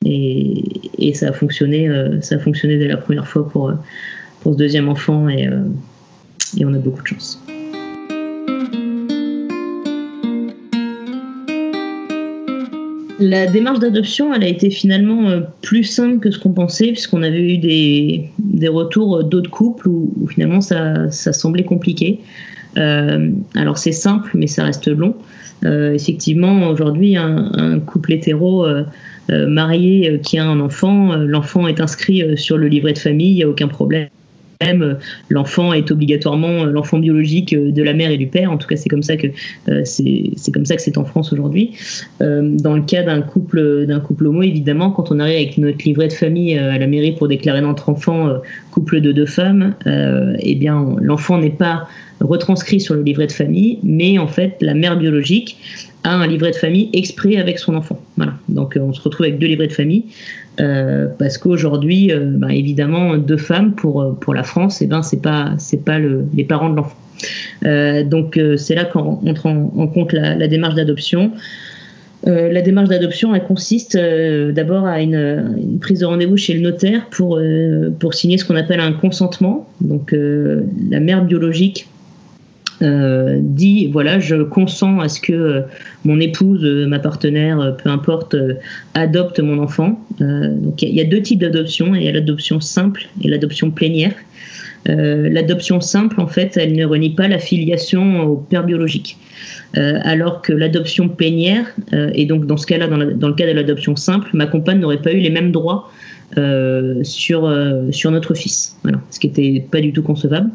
Et, 0.05 1.13
ça 1.13 1.29
a 1.29 1.33
fonctionné, 1.33 1.87
euh, 1.87 2.21
ça 2.21 2.35
a 2.35 2.39
fonctionné 2.39 2.77
dès 2.77 2.87
la 2.87 2.97
première 2.97 3.27
fois 3.27 3.47
pour, 3.49 3.69
euh, 3.69 3.73
ce 4.43 4.49
deuxième 4.55 4.87
enfant 4.87 5.27
et, 5.27 5.47
euh, 5.47 5.59
et 6.57 6.65
on 6.65 6.73
a 6.73 6.77
beaucoup 6.77 7.01
de 7.01 7.07
chance. 7.07 7.41
La 13.19 13.47
démarche 13.47 13.79
d'adoption, 13.79 14.33
elle 14.33 14.43
a 14.43 14.47
été 14.47 14.69
finalement 14.69 15.41
plus 15.61 15.83
simple 15.83 16.19
que 16.19 16.29
ce 16.29 16.37
qu'on 16.37 16.51
pensait, 16.51 16.91
puisqu'on 16.91 17.23
avait 17.23 17.41
eu 17.41 17.57
des, 17.57 18.29
des 18.37 18.67
retours 18.67 19.23
d'autres 19.23 19.49
couples 19.49 19.89
où, 19.89 20.27
finalement 20.29 20.61
ça, 20.61 21.11
ça, 21.11 21.33
semblait 21.33 21.63
compliqué. 21.63 22.19
alors 22.75 23.77
c'est 23.77 23.91
simple, 23.91 24.31
mais 24.35 24.47
ça 24.47 24.63
reste 24.63 24.87
long. 24.87 25.15
Effectivement, 25.93 26.69
aujourd'hui, 26.69 27.17
un, 27.17 27.79
couple 27.79 28.13
hétéro 28.13 28.65
euh, 29.29 29.45
marié 29.47 30.09
euh, 30.09 30.17
qui 30.17 30.37
a 30.37 30.45
un 30.45 30.61
enfant, 30.61 31.11
euh, 31.11 31.25
l'enfant 31.25 31.67
est 31.67 31.81
inscrit 31.81 32.37
sur 32.37 32.57
le 32.57 32.67
livret 32.67 32.93
de 32.93 32.97
famille, 32.97 33.31
il 33.31 33.35
n'y 33.35 33.43
a 33.43 33.49
aucun 33.49 33.67
problème 33.67 34.07
l'enfant 35.29 35.71
est 35.71 35.91
obligatoirement 35.91 36.65
l'enfant 36.65 36.97
biologique 36.97 37.55
de 37.55 37.83
la 37.83 37.93
mère 37.93 38.09
et 38.09 38.17
du 38.17 38.25
père. 38.25 38.51
En 38.51 38.57
tout 38.57 38.67
cas, 38.67 38.75
c'est 38.75 38.89
comme 38.89 39.03
ça 39.03 39.15
que 39.15 39.27
c'est 39.83 40.51
comme 40.51 40.65
ça 40.65 40.75
que 40.75 40.81
c'est 40.81 40.97
en 40.97 41.05
France 41.05 41.31
aujourd'hui. 41.31 41.75
dans 42.19 42.75
le 42.75 42.81
cas 42.81 43.03
d'un 43.03 43.21
couple 43.21 43.85
d'un 43.85 43.99
couple 43.99 44.25
homo, 44.25 44.41
évidemment, 44.41 44.89
quand 44.89 45.11
on 45.11 45.19
arrive 45.19 45.35
avec 45.35 45.59
notre 45.59 45.85
livret 45.85 46.07
de 46.07 46.13
famille 46.13 46.57
à 46.57 46.75
la 46.75 46.87
mairie 46.87 47.11
pour 47.11 47.27
déclarer 47.27 47.61
notre 47.61 47.89
enfant 47.89 48.33
couple 48.71 48.99
de 48.99 49.11
deux 49.11 49.27
femmes, 49.27 49.75
eh 49.85 50.55
bien 50.55 50.95
l'enfant 51.01 51.37
n'est 51.37 51.51
pas 51.51 51.87
retranscrit 52.19 52.79
sur 52.79 52.95
le 52.95 53.03
livret 53.03 53.27
de 53.27 53.31
famille, 53.31 53.79
mais 53.83 54.17
en 54.17 54.27
fait 54.27 54.57
la 54.61 54.73
mère 54.73 54.97
biologique 54.97 55.57
un 56.07 56.27
livret 56.27 56.51
de 56.51 56.55
famille 56.55 56.89
exprès 56.93 57.37
avec 57.37 57.59
son 57.59 57.75
enfant. 57.75 57.99
Voilà. 58.15 58.33
Donc 58.49 58.75
euh, 58.77 58.81
on 58.81 58.93
se 58.93 59.01
retrouve 59.01 59.25
avec 59.25 59.39
deux 59.39 59.47
livrets 59.47 59.67
de 59.67 59.73
famille 59.73 60.05
euh, 60.59 61.07
parce 61.19 61.37
qu'aujourd'hui, 61.37 62.11
euh, 62.11 62.31
bah, 62.35 62.53
évidemment, 62.53 63.17
deux 63.17 63.37
femmes 63.37 63.73
pour 63.73 64.17
pour 64.19 64.33
la 64.33 64.43
France, 64.43 64.81
et 64.81 64.85
eh 64.85 64.87
ben 64.87 65.01
c'est 65.01 65.21
pas 65.21 65.53
c'est 65.57 65.83
pas 65.83 65.99
le, 65.99 66.25
les 66.33 66.43
parents 66.43 66.69
de 66.69 66.77
l'enfant. 66.77 66.97
donc 68.05 68.39
c'est 68.57 68.75
là 68.75 68.85
qu'on 68.85 69.19
entre 69.27 69.47
en, 69.47 69.87
compte 69.87 70.13
la, 70.13 70.47
démarche 70.47 70.75
d'adoption. 70.75 71.31
la 72.25 72.61
démarche 72.61 72.89
d'adoption, 72.89 73.33
elle 73.33 73.43
consiste 73.43 73.97
d'abord 73.97 74.85
à 74.85 75.01
une, 75.01 75.55
une, 75.57 75.79
prise 75.79 75.99
de 75.99 76.05
rendez-vous 76.05 76.37
chez 76.37 76.53
le 76.53 76.61
notaire 76.61 77.07
pour, 77.09 77.41
pour 77.99 78.13
signer 78.13 78.37
ce 78.37 78.45
qu'on 78.45 78.55
appelle 78.55 78.79
un 78.79 78.93
consentement. 78.93 79.67
Donc 79.81 80.13
la 80.13 80.99
mère 80.99 81.23
biologique 81.23 81.87
euh, 82.83 83.39
dit 83.41 83.87
voilà, 83.87 84.19
je 84.19 84.35
consens 84.43 84.99
à 84.99 85.09
ce 85.09 85.19
que 85.19 85.33
euh, 85.33 85.61
mon 86.05 86.19
épouse, 86.19 86.63
euh, 86.63 86.85
ma 86.85 86.99
partenaire, 86.99 87.75
peu 87.83 87.89
importe, 87.89 88.35
adopte 88.93 89.39
mon 89.39 89.59
enfant. 89.59 89.99
donc 90.19 90.81
il 90.81 90.93
y, 90.93 91.01
a 91.01 91.03
deux 91.03 91.21
types 91.21 91.39
d'adoption. 91.39 91.95
Il 91.95 92.03
y 92.03 92.07
a 92.07 92.11
l'adoption 92.11 92.59
simple 92.59 93.07
et 93.23 93.29
l'adoption 93.29 93.71
plénière. 93.71 94.13
l'adoption 94.85 95.81
simple, 95.81 96.21
en 96.21 96.27
fait, 96.27 96.55
elle 96.55 96.73
ne 96.73 96.85
renie 96.85 97.09
pas 97.09 97.27
la 97.27 97.39
filiation 97.39 98.21
au 98.21 98.35
père 98.37 98.63
biologique. 98.63 99.17
alors 99.73 100.41
que 100.41 100.53
l'adoption 100.53 101.09
plénière, 101.09 101.65
et 102.13 102.25
donc 102.25 102.45
dans 102.45 102.57
ce 102.57 102.65
cas-là, 102.67 102.87
dans, 102.87 103.27
le 103.27 103.33
cas 103.33 103.47
de 103.47 103.51
l'adoption 103.51 103.95
simple, 103.95 104.29
ma 104.33 104.45
compagne 104.45 104.79
n'aurait 104.79 105.01
pas 105.01 105.11
eu 105.11 105.19
les 105.19 105.29
mêmes 105.29 105.51
droits 105.51 105.91
euh, 106.35 107.05
sur, 107.05 107.45
euh, 107.45 107.89
sur 107.91 108.11
notre 108.11 108.33
fils, 108.33 108.75
voilà, 108.83 108.99
ce 109.11 109.19
qui 109.19 109.27
n'était 109.27 109.65
pas 109.71 109.79
du 109.79 109.93
tout 109.93 110.03
concevable. 110.03 110.49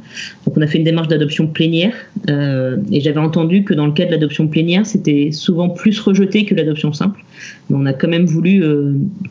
Donc 0.45 0.59
on 0.59 0.61
a 0.61 0.67
fait 0.67 0.77
une 0.77 0.85
démarche 0.85 1.09
d'adoption 1.09 1.47
plénière 1.47 1.95
euh, 2.29 2.77
et 2.93 3.01
j'avais 3.01 3.19
entendu 3.19 3.65
que 3.65 3.73
dans 3.73 3.87
le 3.87 3.93
cas 3.93 4.05
de 4.05 4.11
l'adoption 4.11 4.49
plénière, 4.49 4.85
c'était 4.85 5.31
souvent 5.33 5.71
plus 5.71 5.99
rejeté 5.99 6.45
que 6.45 6.55
l'adoption 6.55 6.93
simple. 6.93 7.25
Mais 7.71 7.77
on 7.81 7.87
a 7.87 7.95
quand 7.95 8.09
même 8.09 8.27
voulu, 8.27 8.63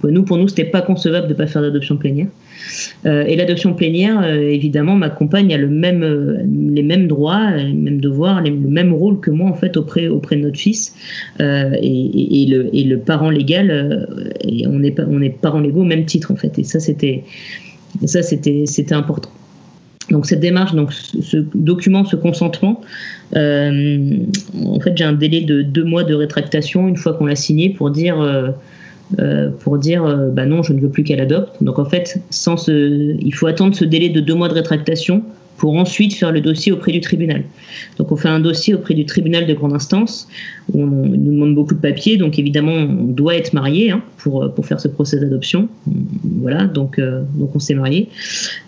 nous 0.04 0.24
pour 0.24 0.38
nous, 0.38 0.48
c'était 0.48 0.66
pas 0.66 0.82
concevable 0.82 1.28
de 1.28 1.34
ne 1.34 1.38
pas 1.38 1.46
faire 1.46 1.62
d'adoption 1.62 1.98
plénière. 1.98 2.28
Et 3.06 3.36
l'adoption 3.36 3.74
plénière, 3.74 4.24
évidemment, 4.36 4.96
ma 4.96 5.10
compagne 5.10 5.54
a 5.54 5.58
le 5.58 5.68
même, 5.68 6.04
les 6.74 6.84
mêmes 6.84 7.08
droits, 7.08 7.52
les 7.52 7.74
mêmes 7.74 8.02
devoirs, 8.02 8.42
le 8.42 8.52
même 8.52 8.94
rôle 8.94 9.20
que 9.20 9.32
moi 9.32 9.50
en 9.50 9.54
fait 9.54 9.78
auprès, 9.78 10.08
auprès 10.08 10.36
de 10.36 10.42
notre 10.42 10.60
fils. 10.60 10.96
Et, 11.40 12.46
le, 12.50 12.70
et, 12.74 12.84
le, 12.84 12.98
parent 12.98 13.30
légal, 13.30 14.08
on 14.68 14.84
est, 14.84 15.00
on 15.00 15.22
est 15.22 15.30
parents 15.30 15.60
légaux 15.60 15.82
au 15.82 15.86
même 15.86 16.06
titre 16.06 16.31
en 16.32 16.36
fait. 16.36 16.58
Et 16.60 16.63
ça, 16.63 16.80
c'était, 16.80 17.24
ça, 18.06 18.24
c'était, 18.24 18.63
c'était 18.65 18.96
important. 18.96 19.30
Donc 20.10 20.26
cette 20.26 20.41
démarche, 20.41 20.74
donc 20.74 20.91
ce 20.91 21.38
document, 21.56 22.04
ce 22.04 22.17
consentement, 22.17 22.82
en 23.34 24.80
fait 24.82 24.98
j'ai 24.98 25.06
un 25.06 25.13
délai 25.13 25.41
de 25.41 25.62
deux 25.62 25.86
mois 25.86 26.04
de 26.04 26.13
rétractation 26.13 26.89
une 26.89 26.98
fois 26.98 27.13
qu'on 27.13 27.28
l'a 27.28 27.38
signé 27.38 27.70
pour 27.70 27.91
dire 27.91 28.20
euh, 29.20 29.50
pour 29.60 29.78
dire 29.78 30.06
euh, 30.06 30.30
bah 30.30 30.46
non, 30.46 30.63
je 30.63 30.72
ne 30.72 30.80
veux 30.80 30.89
plus 30.89 31.04
qu'elle 31.04 31.20
adopte. 31.20 31.62
Donc 31.62 31.80
en 31.80 31.86
fait, 31.86 32.22
sans 32.30 32.56
ce, 32.56 33.17
il 33.20 33.32
faut 33.32 33.48
attendre 33.48 33.76
ce 33.76 33.84
délai 33.84 34.10
de 34.10 34.22
deux 34.22 34.36
mois 34.36 34.48
de 34.48 34.54
rétractation 34.54 35.24
pour 35.62 35.76
ensuite 35.78 36.15
faire 36.15 36.32
le 36.32 36.41
dossier 36.41 36.71
auprès 36.71 36.91
du 36.91 37.02
tribunal. 37.02 37.43
Donc 38.00 38.12
on 38.12 38.15
fait 38.15 38.30
un 38.30 38.39
dossier 38.39 38.74
auprès 38.74 38.95
du 38.95 39.06
tribunal 39.06 39.45
de 39.45 39.54
grande 39.54 39.74
instance 39.74 40.28
où 40.74 40.82
on, 40.82 40.88
nous 40.88 41.34
demande 41.34 41.54
beaucoup 41.54 41.76
de 41.76 41.80
papiers, 41.80 42.17
donc 42.17 42.39
évidemment 42.39 42.74
on 42.74 43.04
doit 43.06 43.36
être 43.36 43.54
marié 43.54 43.91
hein, 43.91 44.02
pour, 44.17 44.52
pour 44.56 44.65
faire 44.65 44.80
ce 44.80 44.88
procès 44.88 45.19
d'adoption. 45.19 45.69
Voilà, 46.41 46.65
donc, 46.65 46.97
euh, 46.97 47.21
donc 47.36 47.56
on 47.56 47.60
s'est 47.60 47.76
marié. 47.76 48.10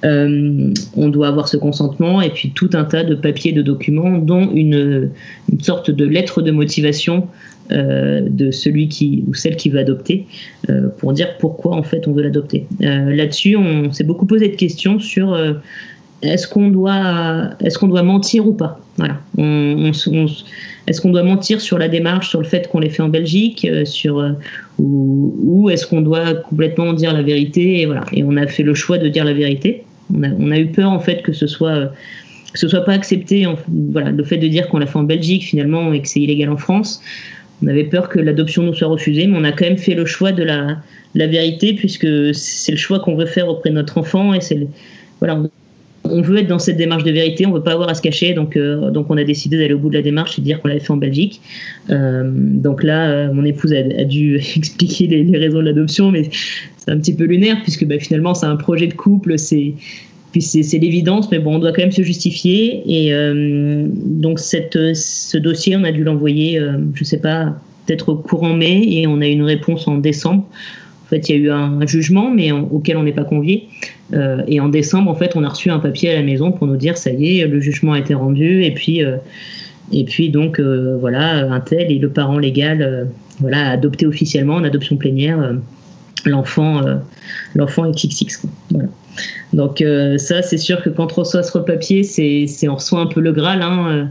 on 0.03 1.10
doit 1.10 1.29
avoir 1.29 1.47
ce 1.47 1.58
consentement 1.58 2.21
et 2.21 2.29
puis 2.29 2.51
tout 2.51 2.69
un 2.73 2.84
tas 2.84 3.03
de 3.03 3.15
papiers, 3.15 3.53
de 3.53 3.63
documents, 3.63 4.19
dont 4.19 4.51
une, 4.53 5.10
une 5.51 5.62
sorte 5.62 5.89
de 5.89 6.06
lettre 6.06 6.43
de 6.43 6.51
motivation 6.51 7.27
euh, 7.71 8.19
de 8.29 8.51
celui 8.51 8.89
qui 8.89 9.23
ou 9.25 9.34
celle 9.34 9.56
qui 9.56 9.69
veut 9.69 9.79
adopter 9.79 10.25
euh, 10.69 10.89
pour 10.97 11.13
dire 11.13 11.38
pourquoi 11.38 11.77
en 11.77 11.84
fait 11.84 12.10
on 12.10 12.12
veut 12.12 12.21
l'adopter. 12.21 12.67
Euh, 12.82 13.15
là-dessus, 13.15 13.56
on 13.56 13.89
s'est 13.93 14.03
beaucoup 14.03 14.25
posé 14.25 14.49
de 14.49 14.56
questions 14.58 14.99
sur 14.99 15.34
est-ce 16.24 16.48
qu'on 16.48 16.70
doit 16.70 17.50
est-ce 17.60 17.78
qu'on 17.78 17.88
doit 17.88 18.04
mentir 18.04 18.48
ou 18.48 18.54
pas. 18.54 18.80
Voilà. 18.98 19.20
est-ce 19.38 21.02
qu'on 21.02 21.10
doit 21.10 21.24
mentir 21.24 21.62
sur 21.62 21.78
la 21.78 21.88
démarche, 21.88 22.30
sur 22.30 22.42
le 22.42 22.48
fait 22.48 22.70
qu'on 22.70 22.80
l'ait 22.80 22.90
fait 22.90 23.02
en 23.02 23.10
Belgique, 23.10 23.68
sur 23.86 24.24
ou, 24.80 25.36
ou 25.44 25.70
est-ce 25.70 25.88
qu'on 25.88 26.02
doit 26.02 26.34
complètement 26.36 26.94
dire 26.94 27.14
la 27.14 27.24
vérité 27.24 27.82
et 27.82 27.86
voilà. 27.86 28.06
Et 28.12 28.24
on 28.24 28.38
a 28.38 28.48
fait 28.48 28.64
le 28.64 28.74
choix 28.74 28.98
de 28.98 29.08
dire 29.08 29.26
la 29.26 29.34
vérité. 29.34 29.84
On 30.14 30.52
a, 30.52 30.60
eu 30.60 30.68
peur 30.68 30.92
en 30.92 31.00
fait 31.00 31.22
que 31.24 31.34
ce 31.34 31.48
soit 31.48 31.92
que 32.54 32.60
ce 32.60 32.68
soit 32.68 32.86
pas 32.86 32.94
accepté, 32.94 33.48
voilà, 33.68 34.12
le 34.12 34.24
fait 34.24 34.38
de 34.38 34.48
dire 34.48 34.68
qu'on 34.68 34.78
l'a 34.78 34.86
fait 34.86 35.00
en 35.00 35.04
Belgique 35.04 35.44
finalement 35.44 35.92
et 35.92 36.02
que 36.02 36.08
c'est 36.08 36.20
illégal 36.20 36.52
en 36.52 36.58
France, 36.58 37.02
on 37.64 37.68
avait 37.68 37.86
peur 37.86 38.10
que 38.10 38.20
l'adoption 38.20 38.64
nous 38.64 38.74
soit 38.74 38.88
refusée, 38.88 39.28
mais 39.28 39.38
on 39.38 39.44
a 39.44 39.52
quand 39.52 39.66
même 39.66 39.78
fait 39.78 39.96
le 39.96 40.06
choix 40.06 40.32
de 40.32 40.44
la, 40.44 40.78
vérité, 41.16 41.74
puisque 41.74 42.08
c'est 42.34 42.72
le 42.72 42.78
choix 42.78 43.00
qu'on 43.00 43.16
veut 43.16 43.26
faire 43.26 43.48
auprès 43.48 43.70
de 43.70 43.76
notre 43.76 43.98
enfant. 43.98 44.34
Et 44.34 44.42
c'est 44.42 44.68
voilà, 45.20 45.42
veut 46.06 46.38
être 46.38 46.48
dans 46.48 46.60
cette 46.60 46.78
démarche 46.78 47.04
de 47.04 47.12
vérité, 47.12 47.46
on 47.46 47.52
veut 47.52 47.63
pas 47.63 47.74
avoir 47.74 47.89
à 47.89 47.94
se 47.94 48.02
cacher. 48.02 48.34
Donc, 48.34 48.56
euh, 48.58 48.92
donc 48.92 49.08
on 49.10 49.18
a 49.18 49.24
décidé 49.24 49.58
d'aller 49.58 49.74
au 49.74 49.80
bout 49.80 49.89
de 49.89 49.96
la 49.96 50.02
démarche 50.02 50.38
et 50.38 50.42
de 50.42 50.46
dire 50.46 50.62
qu'on 50.62 50.68
l'avait 50.68 50.80
fait 50.80 50.92
en 50.92 50.98
Belgique. 50.98 51.42
Euh, 51.89 52.30
donc 52.34 52.84
là, 52.84 53.10
euh, 53.10 53.34
mon 53.34 53.46
épouse 53.46 53.74
a, 53.74 54.04
dû 54.04 54.36
expliquer 54.56 55.08
les, 55.08 55.38
raisons 55.38 55.60
de 55.60 55.66
l'adoption, 55.66 56.12
mais 56.12 56.30
c'est 56.78 56.92
un 56.92 56.98
petit 56.98 57.16
peu 57.16 57.26
lunaire, 57.26 57.58
puisque 57.63 57.86
bah, 57.86 58.00
finalement, 58.00 58.34
c'est 58.34 58.46
un 58.46 58.58
projet 58.58 58.88
de 58.88 58.94
couple, 58.94 59.38
c'est 59.38 59.74
puis 60.34 60.42
c'est 60.42 60.80
l'évidence, 60.80 61.30
mais 61.32 61.38
bon, 61.38 61.56
on 61.56 61.60
doit 61.60 61.72
quand 61.72 61.84
même 61.84 61.92
se 61.92 62.02
justifier. 62.02 62.82
Et 62.88 63.13
euh, 63.13 63.86
donc 63.88 64.39
cette, 64.39 64.78
ce 64.96 65.38
dossier, 65.38 65.78
on 65.78 65.84
a 65.84 65.92
dû 65.92 66.04
l'envoyer, 66.04 66.58
euh, 66.58 66.80
je 66.96 67.02
ne 67.02 67.06
sais 67.06 67.20
pas, 67.20 67.56
peut-être 67.86 68.10
au 68.10 68.16
courant 68.16 68.56
mai, 68.56 68.82
et 68.84 69.06
on 69.06 69.22
a 69.22 69.28
eu 69.28 69.32
une 69.32 69.44
réponse 69.44 69.88
en 69.88 69.98
décembre. 69.98 70.48
Fait, 71.13 71.30
il 71.30 71.36
y 71.36 71.38
a 71.38 71.41
eu 71.41 71.52
un, 71.52 71.86
jugement, 71.86 72.32
mais 72.32 72.52
auquel 72.52 72.97
on 72.97 73.04
n'est 73.04 73.13
pas 73.13 73.23
convié. 73.23 73.67
Euh, 74.13 74.41
et 74.47 74.60
en 74.60 74.67
décembre, 74.67 75.12
en 75.12 75.15
fait, 75.15 75.36
on 75.36 75.43
a 75.43 75.49
reçu 75.49 75.69
un 75.69 75.78
papier 75.78 76.10
à 76.10 76.15
la 76.15 76.23
maison 76.23 76.52
pour 76.52 76.65
nous 76.65 76.76
dire, 76.76 76.97
ça 76.97 77.12
y 77.12 77.39
est, 77.39 77.47
le 77.47 77.60
jugement 77.60 77.93
a 77.93 77.99
été 77.99 78.13
rendu, 78.15 78.63
et 78.63 78.71
puis 78.71 79.02
Et 79.91 80.06
puis 80.06 80.30
donc 80.30 80.60
voilà, 80.60 81.52
un 81.52 81.60
tel 81.60 81.91
et 81.91 81.99
le 81.99 82.10
parent 82.10 82.39
légal 82.39 83.10
voilà, 83.39 83.69
adopté 83.69 84.08
officiellement 84.08 84.56
en 84.56 84.63
adoption 84.63 84.95
plénière 84.97 85.56
l'enfant 86.26 86.82
l'enfant 87.54 87.91
XX. 87.91 88.47
Voilà. 88.71 88.89
Donc 89.52 89.84
ça, 90.17 90.41
c'est 90.41 90.58
sûr 90.58 90.82
que 90.82 90.89
quand 90.89 91.12
on 91.12 91.21
reçoit 91.21 91.43
ce 91.43 91.58
papier, 91.60 92.04
c'est 92.04 92.67
on 92.67 92.76
reçoit 92.76 93.02
un 93.02 93.08
peu 93.08 93.21
le 93.21 93.34
Graal. 93.34 93.62
Hein, 93.62 94.10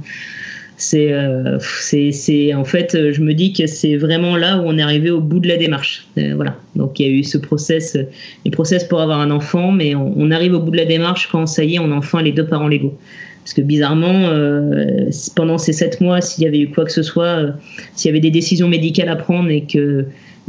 euh, 0.95 1.59
c'est 1.61 2.13
c'est 2.13 2.55
en 2.55 2.65
fait 2.65 3.13
je 3.13 3.21
me 3.23 3.35
dis 3.35 3.53
que 3.53 3.67
c'est 3.67 3.97
vraiment 3.97 4.37
là 4.37 4.59
où 4.59 4.63
on 4.67 4.79
est 4.79 4.83
arrivé 4.83 5.11
au 5.11 5.21
bout 5.21 5.39
de 5.39 5.49
la 5.49 5.57
démarche. 5.57 6.07
Euh, 6.19 6.33
voilà. 6.35 6.57
Donc 6.77 6.99
il 6.99 7.07
y 7.07 7.09
a 7.09 7.13
eu 7.13 7.25
ce 7.25 7.39
process 7.39 7.97
les 8.45 8.51
process 8.51 8.85
pour 8.85 9.01
avoir 9.01 9.21
un 9.21 9.31
enfant 9.31 9.73
mais 9.73 9.95
on, 9.95 10.31
arrive 10.31 10.55
au 10.55 10.61
bout 10.61 10.71
de 10.71 10.77
la 10.77 10.85
démarche 10.85 11.29
quand 11.31 11.47
ça 11.47 11.65
y 11.65 11.77
est 11.77 11.79
on 11.79 11.93
a 11.93 11.97
enfin 11.97 12.23
les 12.23 12.33
deux 12.33 12.47
parents 12.47 12.69
légaux. 12.69 12.97
Parce 13.45 13.55
que 13.55 13.61
bizarrement 13.61 14.29
euh, 14.29 15.11
pendant 15.35 15.59
ces 15.59 15.73
sept 15.73 16.01
mois 16.01 16.21
s'il 16.21 16.45
y 16.45 16.47
avait 16.47 16.61
eu 16.61 16.71
quoi 16.71 16.85
que 16.85 16.93
ce 16.93 17.03
soit 17.03 17.47
s'il 17.95 18.09
y 18.09 18.13
avait 18.13 18.21
des 18.21 18.31
décisions 18.31 18.69
médicales 18.69 19.09
à 19.09 19.17
prendre 19.17 19.51
et 19.51 19.63
que, 19.63 20.07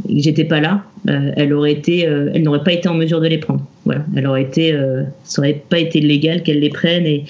j'étais 0.08 0.44
pas 0.44 0.60
là 0.60 0.84
elle 1.06 1.52
aurait 1.52 1.72
été 1.72 2.00
elle 2.00 2.42
n'aurait 2.42 2.64
pas 2.64 2.72
été 2.72 2.88
en 2.88 2.94
mesure 2.94 3.20
de 3.20 3.28
les 3.28 3.38
prendre. 3.38 3.64
Voilà. 3.84 4.04
Elle 4.16 4.26
aurait 4.26 4.42
été 4.42 4.76
ça 5.22 5.42
aurait 5.42 5.62
pas 5.68 5.78
été 5.78 6.00
légal 6.00 6.42
qu'elle 6.42 6.60
les 6.60 6.70
prenne 6.70 7.06
et 7.06 7.24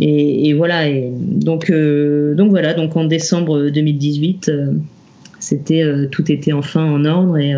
et, 0.00 0.52
voilà. 0.54 0.84
Donc, 1.10 1.70
euh, 1.70 2.34
donc 2.34 2.50
voilà. 2.50 2.74
Donc 2.74 2.96
en 2.96 3.04
décembre 3.04 3.68
2018, 3.68 4.48
euh, 4.48 4.72
euh, 5.70 6.06
tout 6.10 6.32
était 6.32 6.52
enfin 6.52 6.84
en 6.84 7.04
ordre 7.04 7.38
et 7.38 7.54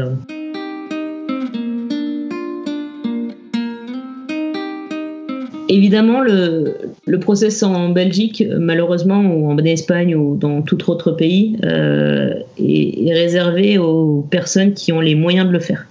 Évidemment, 5.69 6.21
le, 6.21 6.77
process 7.19 7.63
en 7.63 7.89
Belgique, 7.89 8.45
malheureusement, 8.59 9.21
ou 9.21 9.51
en 9.51 9.57
Espagne 9.59 10.15
ou 10.15 10.37
dans 10.37 10.61
tout 10.61 10.91
autre 10.91 11.13
pays, 11.13 11.57
est, 11.63 13.13
réservé 13.15 13.79
aux 13.79 14.27
personnes 14.31 14.75
qui 14.75 14.93
ont 14.93 15.01
les 15.01 15.15
moyens 15.15 15.47
de 15.47 15.53
le 15.53 15.61
faire. 15.61 15.87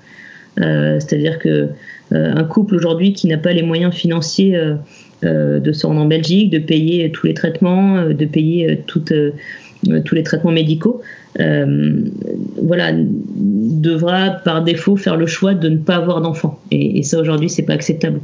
C'est-à-dire 0.57 1.39
que 1.39 1.69
un 2.11 2.43
couple 2.43 2.75
aujourd'hui 2.75 3.13
qui 3.13 3.27
n'a 3.27 3.37
pas 3.37 3.53
les 3.53 3.63
moyens 3.63 3.93
financiers 3.93 4.55
euh, 4.55 4.75
de 5.23 5.71
se 5.71 5.86
rendre 5.86 6.01
en 6.01 6.05
Belgique, 6.05 6.49
de 6.49 6.60
payer 6.60 7.12
tous 7.12 7.27
les 7.27 7.34
traitements, 7.34 7.97
euh, 7.97 8.13
de 8.13 8.25
payer 8.25 8.71
euh, 8.71 10.01
tous 10.05 10.15
les 10.15 10.23
traitements 10.23 10.51
médicaux, 10.51 11.01
voilà, 11.38 12.91
devra 12.93 14.31
par 14.43 14.63
défaut 14.63 14.95
faire 14.95 15.17
le 15.17 15.25
choix 15.25 15.53
de 15.53 15.69
ne 15.69 15.77
pas 15.77 15.95
avoir 15.95 16.21
d'enfant. 16.21 16.60
Et, 16.71 17.01
ça 17.03 17.19
aujourd'hui, 17.19 17.49
c'est 17.49 17.63
pas 17.63 17.73
acceptable. 17.73 18.19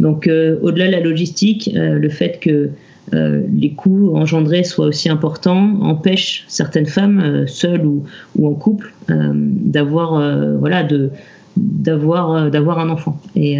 Donc, 0.00 0.26
au-delà 0.26 0.86
de 0.86 0.92
la 0.92 1.00
logistique, 1.00 1.70
le 1.74 2.08
fait 2.08 2.38
que 2.40 2.70
les 3.12 3.72
coûts 3.72 4.16
engendrés 4.16 4.64
soient 4.64 4.86
aussi 4.86 5.10
importants 5.10 5.80
empêche 5.82 6.44
certaines 6.48 6.86
femmes, 6.86 7.46
seules 7.46 7.84
ou, 7.84 8.04
ou 8.36 8.46
en 8.46 8.54
couple, 8.54 8.94
d'avoir 9.08 10.56
voilà, 10.58 10.84
de, 10.84 11.10
d'avoir, 11.56 12.50
d'avoir 12.50 12.78
un 12.78 12.88
enfant. 12.88 13.20
Et 13.36 13.58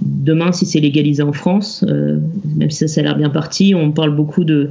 Demain, 0.00 0.52
si 0.52 0.64
c'est 0.66 0.80
légalisé 0.80 1.22
en 1.22 1.32
France, 1.32 1.84
euh, 1.88 2.18
même 2.56 2.70
si 2.70 2.88
ça, 2.88 3.00
a 3.00 3.04
l'air 3.04 3.16
bien 3.16 3.30
parti, 3.30 3.74
on 3.74 3.90
parle 3.90 4.14
beaucoup 4.14 4.44
de 4.44 4.70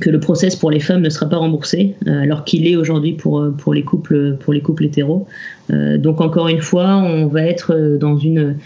que 0.00 0.08
le 0.08 0.20
process 0.20 0.56
pour 0.56 0.70
les 0.70 0.80
femmes 0.80 1.02
ne 1.02 1.10
sera 1.10 1.28
pas 1.28 1.36
remboursé, 1.36 1.94
euh, 2.06 2.22
alors 2.22 2.44
qu'il 2.44 2.66
est 2.66 2.76
aujourd'hui 2.76 3.12
pour, 3.12 3.40
euh, 3.40 3.50
pour, 3.50 3.74
les 3.74 3.82
couples, 3.82 4.36
pour 4.40 4.54
les 4.54 4.62
couples 4.62 4.86
hétéros. 4.86 5.26
donc 5.68 6.22
encore 6.22 6.48
une 6.48 6.62
fois, 6.62 6.96
on 6.96 7.26
va 7.26 7.42
être 7.42 7.98
dans 8.00 8.16
une, 8.16 8.56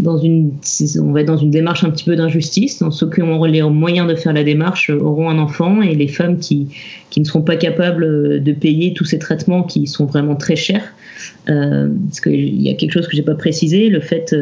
dans 0.00 0.18
une, 0.18 0.52
on 1.00 1.12
va 1.12 1.20
être 1.20 1.26
dans 1.26 1.36
une 1.36 1.50
démarche 1.50 1.84
un 1.84 1.90
petit 1.90 2.04
peu 2.04 2.16
d'injustice. 2.16 2.82
Ceux 2.90 3.10
qui 3.10 3.22
auront 3.22 3.44
les 3.44 3.62
moyens 3.62 4.08
de 4.08 4.14
faire 4.14 4.32
la 4.32 4.44
démarche 4.44 4.90
auront 4.90 5.30
un 5.30 5.38
enfant 5.38 5.82
et 5.82 5.94
les 5.94 6.08
femmes 6.08 6.38
qui, 6.38 6.68
qui 7.10 7.20
ne 7.20 7.24
seront 7.24 7.42
pas 7.42 7.56
capables 7.56 8.42
de 8.42 8.52
payer 8.52 8.92
tous 8.92 9.04
ces 9.04 9.18
traitements 9.18 9.62
qui 9.62 9.86
sont 9.86 10.06
vraiment 10.06 10.36
très 10.36 10.56
chers. 10.56 10.94
parce 11.46 12.20
qu'il 12.20 12.60
y 12.60 12.70
a 12.70 12.74
quelque 12.74 12.92
chose 12.92 13.06
que 13.06 13.16
j'ai 13.16 13.22
pas 13.22 13.34
précisé, 13.34 13.88
le 13.88 14.00
fait 14.00 14.34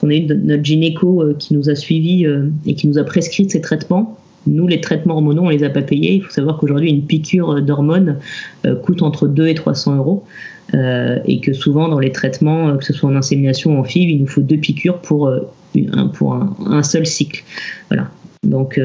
qu'on 0.00 0.10
ait 0.10 0.18
eu 0.18 0.26
notre 0.26 0.64
gynéco 0.64 1.22
euh, 1.22 1.36
qui 1.38 1.54
nous 1.54 1.68
a 1.68 1.74
suivis 1.74 2.26
euh, 2.26 2.48
et 2.66 2.74
qui 2.74 2.88
nous 2.88 2.98
a 2.98 3.04
prescrit 3.04 3.48
ces 3.48 3.60
traitements. 3.60 4.16
Nous, 4.46 4.66
les 4.66 4.80
traitements 4.80 5.14
hormonaux, 5.14 5.42
on 5.42 5.48
les 5.50 5.64
a 5.64 5.70
pas 5.70 5.82
payés. 5.82 6.14
Il 6.14 6.22
faut 6.22 6.30
savoir 6.30 6.56
qu'aujourd'hui, 6.56 6.90
une 6.90 7.04
piqûre 7.04 7.60
d'hormones 7.60 8.16
euh, 8.64 8.74
coûte 8.74 9.02
entre 9.02 9.28
2 9.28 9.48
et 9.48 9.54
300 9.54 9.96
euros. 9.96 10.24
Et 10.74 11.40
que 11.40 11.52
souvent, 11.52 11.88
dans 11.88 11.98
les 11.98 12.12
traitements, 12.12 12.76
que 12.76 12.84
ce 12.84 12.92
soit 12.92 13.10
en 13.10 13.16
insémination 13.16 13.76
ou 13.76 13.80
en 13.80 13.84
FIV, 13.84 14.10
il 14.10 14.20
nous 14.20 14.26
faut 14.26 14.40
deux 14.40 14.56
piqûres 14.56 15.00
pour, 15.00 15.28
un, 15.28 16.06
pour 16.08 16.34
un, 16.34 16.82
seul 16.82 17.06
cycle. 17.06 17.42
Voilà. 17.88 18.10
Donc, 18.42 18.80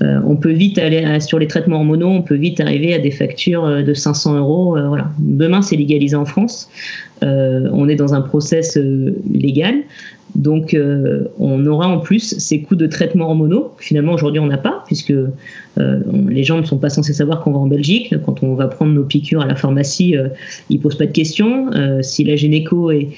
on 0.00 0.36
peut 0.36 0.52
vite 0.52 0.78
aller 0.78 1.20
sur 1.20 1.38
les 1.38 1.46
traitements 1.46 1.76
hormonaux, 1.76 2.08
on 2.08 2.22
peut 2.22 2.34
vite 2.34 2.60
arriver 2.60 2.92
à 2.92 2.98
des 2.98 3.12
factures 3.12 3.84
de 3.84 3.94
500 3.94 4.38
euros. 4.38 4.76
voilà. 4.88 5.10
Demain, 5.18 5.62
c'est 5.62 5.76
légalisé 5.76 6.16
en 6.16 6.24
France. 6.24 6.68
on 7.22 7.88
est 7.88 7.96
dans 7.96 8.14
un 8.14 8.20
process 8.20 8.76
légal. 9.32 9.84
Donc, 10.34 10.74
euh, 10.74 11.28
on 11.38 11.64
aura 11.66 11.86
en 11.86 11.98
plus 11.98 12.36
ces 12.38 12.62
coûts 12.62 12.74
de 12.74 12.86
traitement 12.86 13.26
hormonaux. 13.26 13.72
Finalement, 13.78 14.12
aujourd'hui, 14.12 14.40
on 14.40 14.46
n'a 14.46 14.58
pas, 14.58 14.82
puisque 14.86 15.12
euh, 15.12 15.30
les 16.28 16.42
gens 16.42 16.58
ne 16.58 16.64
sont 16.64 16.78
pas 16.78 16.90
censés 16.90 17.12
savoir 17.12 17.42
qu'on 17.42 17.52
va 17.52 17.58
en 17.58 17.66
Belgique. 17.66 18.14
Quand 18.24 18.42
on 18.42 18.54
va 18.54 18.66
prendre 18.66 18.92
nos 18.92 19.04
piqûres 19.04 19.42
à 19.42 19.46
la 19.46 19.54
pharmacie, 19.54 20.16
euh, 20.16 20.28
ils 20.70 20.78
ne 20.78 20.82
posent 20.82 20.98
pas 20.98 21.06
de 21.06 21.12
questions. 21.12 21.70
si 22.02 22.24
la 22.24 22.36
gynéco 22.36 22.90
est, 22.90 23.08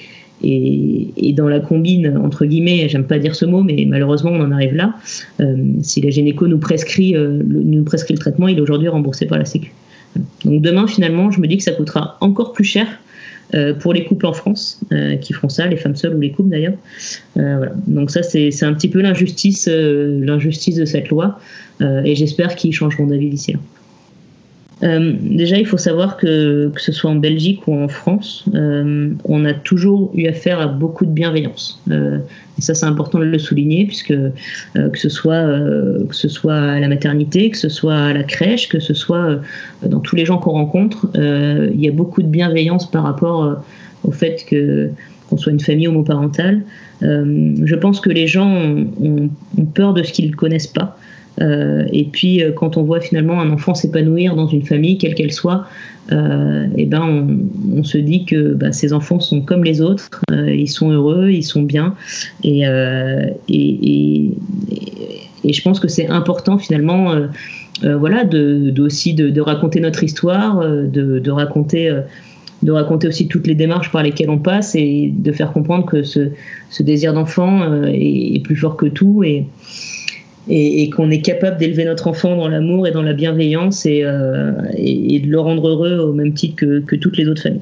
est, 0.43 1.33
dans 1.33 1.47
la 1.47 1.59
combine, 1.59 2.17
entre 2.17 2.45
guillemets, 2.45 2.87
j'aime 2.89 3.05
pas 3.05 3.19
dire 3.19 3.35
ce 3.35 3.45
mot, 3.45 3.63
mais 3.63 3.85
malheureusement, 3.87 4.31
on 4.31 4.41
en 4.41 4.51
arrive 4.51 4.75
là. 4.75 4.95
si 5.81 6.01
la 6.01 6.09
gynéco 6.09 6.47
nous 6.47 6.59
prescrit, 6.59 7.13
le, 7.13 7.43
nous 7.43 7.83
prescrit 7.83 8.13
le 8.13 8.19
traitement, 8.19 8.47
il 8.47 8.57
est 8.57 8.61
aujourd'hui 8.61 8.87
remboursé 8.87 9.25
par 9.25 9.37
la 9.37 9.45
Sécu. 9.45 9.71
Donc, 10.45 10.61
demain, 10.61 10.87
finalement, 10.87 11.31
je 11.31 11.39
me 11.39 11.47
dis 11.47 11.57
que 11.57 11.63
ça 11.63 11.71
coûtera 11.71 12.17
encore 12.21 12.53
plus 12.53 12.63
cher 12.63 12.87
euh, 13.55 13.73
pour 13.73 13.93
les 13.93 14.03
couples 14.03 14.25
en 14.25 14.33
France 14.33 14.81
euh, 14.91 15.15
qui 15.15 15.31
font 15.31 15.47
ça, 15.47 15.67
les 15.67 15.77
femmes 15.77 15.95
seules 15.95 16.15
ou 16.15 16.19
les 16.19 16.31
couples 16.31 16.49
d'ailleurs. 16.49 16.73
Euh. 17.37 17.67
Donc 17.87 18.11
ça, 18.11 18.21
c'est 18.21 18.63
un 18.63 18.73
petit 18.73 18.89
peu 18.89 19.01
l'injustice 19.01 19.69
l'injustice 19.69 20.75
de 20.75 20.83
cette 20.85 21.07
loi 21.09 21.39
et 21.79 22.15
j'espère 22.15 22.55
qu'ils 22.55 22.73
changeront 22.73 23.05
d'avis 23.05 23.29
d'ici 23.29 23.53
là. 23.53 23.59
Euh, 24.83 25.13
déjà, 25.21 25.57
il 25.57 25.65
faut 25.65 25.77
savoir 25.77 26.17
que, 26.17 26.69
que 26.73 26.81
ce 26.81 26.91
soit 26.91 27.09
en 27.09 27.15
Belgique 27.15 27.67
ou 27.67 27.73
en 27.73 27.87
France, 27.87 28.45
euh, 28.53 29.09
on 29.25 29.45
a 29.45 29.53
toujours 29.53 30.11
eu 30.13 30.27
affaire 30.27 30.59
à 30.59 30.67
beaucoup 30.67 31.05
de 31.05 31.11
bienveillance. 31.11 31.81
Euh, 31.89 32.19
et 32.57 32.61
ça, 32.61 32.75
c'est 32.75 32.85
important 32.85 33.19
de 33.19 33.23
le 33.23 33.39
souligner, 33.39 33.85
puisque 33.85 34.13
que, 34.73 34.97
ce 34.97 35.09
soit, 35.09 35.45
que 36.09 36.15
ce 36.15 36.27
soit 36.27 36.57
à 36.57 36.79
la 36.79 36.87
maternité, 36.87 37.51
que 37.51 37.57
ce 37.57 37.69
soit 37.69 37.95
à 37.95 38.13
la 38.13 38.23
crèche, 38.23 38.67
que 38.67 38.79
ce 38.79 38.95
soit 38.95 39.39
dans 39.83 39.99
tous 39.99 40.15
les 40.15 40.25
gens 40.25 40.39
qu'on 40.39 40.53
rencontre, 40.53 41.07
il 41.15 41.79
y 41.79 41.87
a 41.87 41.91
beaucoup 41.91 42.23
de 42.23 42.27
bienveillance 42.27 42.89
par 42.89 43.03
rapport 43.03 43.61
au 44.03 44.11
fait 44.11 44.43
que 44.49 44.89
qu'on 45.29 45.37
soit 45.37 45.51
une 45.51 45.59
famille 45.59 45.87
homoparentale. 45.87 46.63
je 47.01 47.75
pense 47.75 47.99
que 47.99 48.09
les 48.09 48.25
gens 48.25 48.49
ont, 48.49 49.29
ont 49.55 49.65
peur 49.65 49.93
de 49.93 50.01
ce 50.01 50.11
qu'ils 50.11 50.31
ne 50.31 50.35
connaissent 50.35 50.65
pas. 50.65 50.97
Euh, 51.41 51.85
et 51.91 52.05
puis, 52.05 52.43
euh, 52.43 52.51
quand 52.51 52.77
on 52.77 52.83
voit 52.83 52.99
finalement 52.99 53.39
un 53.39 53.51
enfant 53.51 53.73
s'épanouir 53.73 54.35
dans 54.35 54.47
une 54.47 54.63
famille, 54.63 54.97
quelle 54.97 55.15
qu'elle 55.15 55.31
soit, 55.31 55.65
euh, 56.11 56.67
et 56.77 56.85
ben 56.85 57.27
on, 57.75 57.83
se 57.83 57.97
dit 57.97 58.25
que 58.25 58.53
bah, 58.53 58.71
ces 58.71 58.93
enfants 58.93 59.19
sont 59.19 59.41
comme 59.41 59.63
les 59.63 59.81
autres, 59.81 60.09
ils 60.31 60.69
sont 60.69 60.89
heureux, 60.89 61.29
ils 61.29 61.43
sont 61.43 61.63
bien, 61.63 61.95
et, 62.43 62.61
et, 63.49 64.31
et, 65.43 65.53
je 65.53 65.61
pense 65.61 65.79
que 65.79 65.87
c'est 65.89 66.07
important 66.07 66.57
finalement, 66.57 67.13
voilà, 67.83 68.23
de, 68.23 68.73
aussi 68.79 69.13
de, 69.13 69.41
raconter 69.41 69.81
notre 69.81 70.03
histoire, 70.03 70.61
de, 70.65 71.19
de 71.19 71.31
raconter 71.31 71.93
de 72.63 72.71
raconter 72.71 73.07
aussi 73.07 73.27
toutes 73.27 73.45
les 73.45 73.53
démarches 73.53 73.91
par 73.91 74.01
lesquelles 74.01 74.31
on 74.31 74.39
passe 74.39 74.73
et 74.73 75.13
de 75.15 75.31
faire 75.31 75.53
comprendre 75.53 75.85
que 75.85 76.01
ce, 76.01 76.29
ce 76.71 76.81
désir 76.81 77.13
d'enfant 77.13 77.83
est, 77.85 78.35
est, 78.35 78.43
plus 78.43 78.55
fort 78.55 78.77
que 78.77 78.87
tout. 78.87 79.23
Et, 79.23 79.45
et, 80.49 80.89
qu'on 80.89 81.09
est 81.11 81.21
capable 81.21 81.57
d'élever 81.57 81.85
notre 81.85 82.07
enfant 82.07 82.35
dans 82.35 82.47
l'amour 82.47 82.87
et 82.87 82.91
dans 82.91 83.01
la 83.01 83.13
bienveillance 83.13 83.85
euh, 83.85 84.51
et, 84.75 85.15
et, 85.15 85.19
de 85.19 85.27
le 85.27 85.39
rendre 85.39 85.67
heureux 85.67 85.97
au 85.99 86.13
même 86.13 86.33
titre 86.33 86.55
que, 86.55 86.95
toutes 86.95 87.17
les 87.17 87.27
autres 87.27 87.41
familles. 87.41 87.61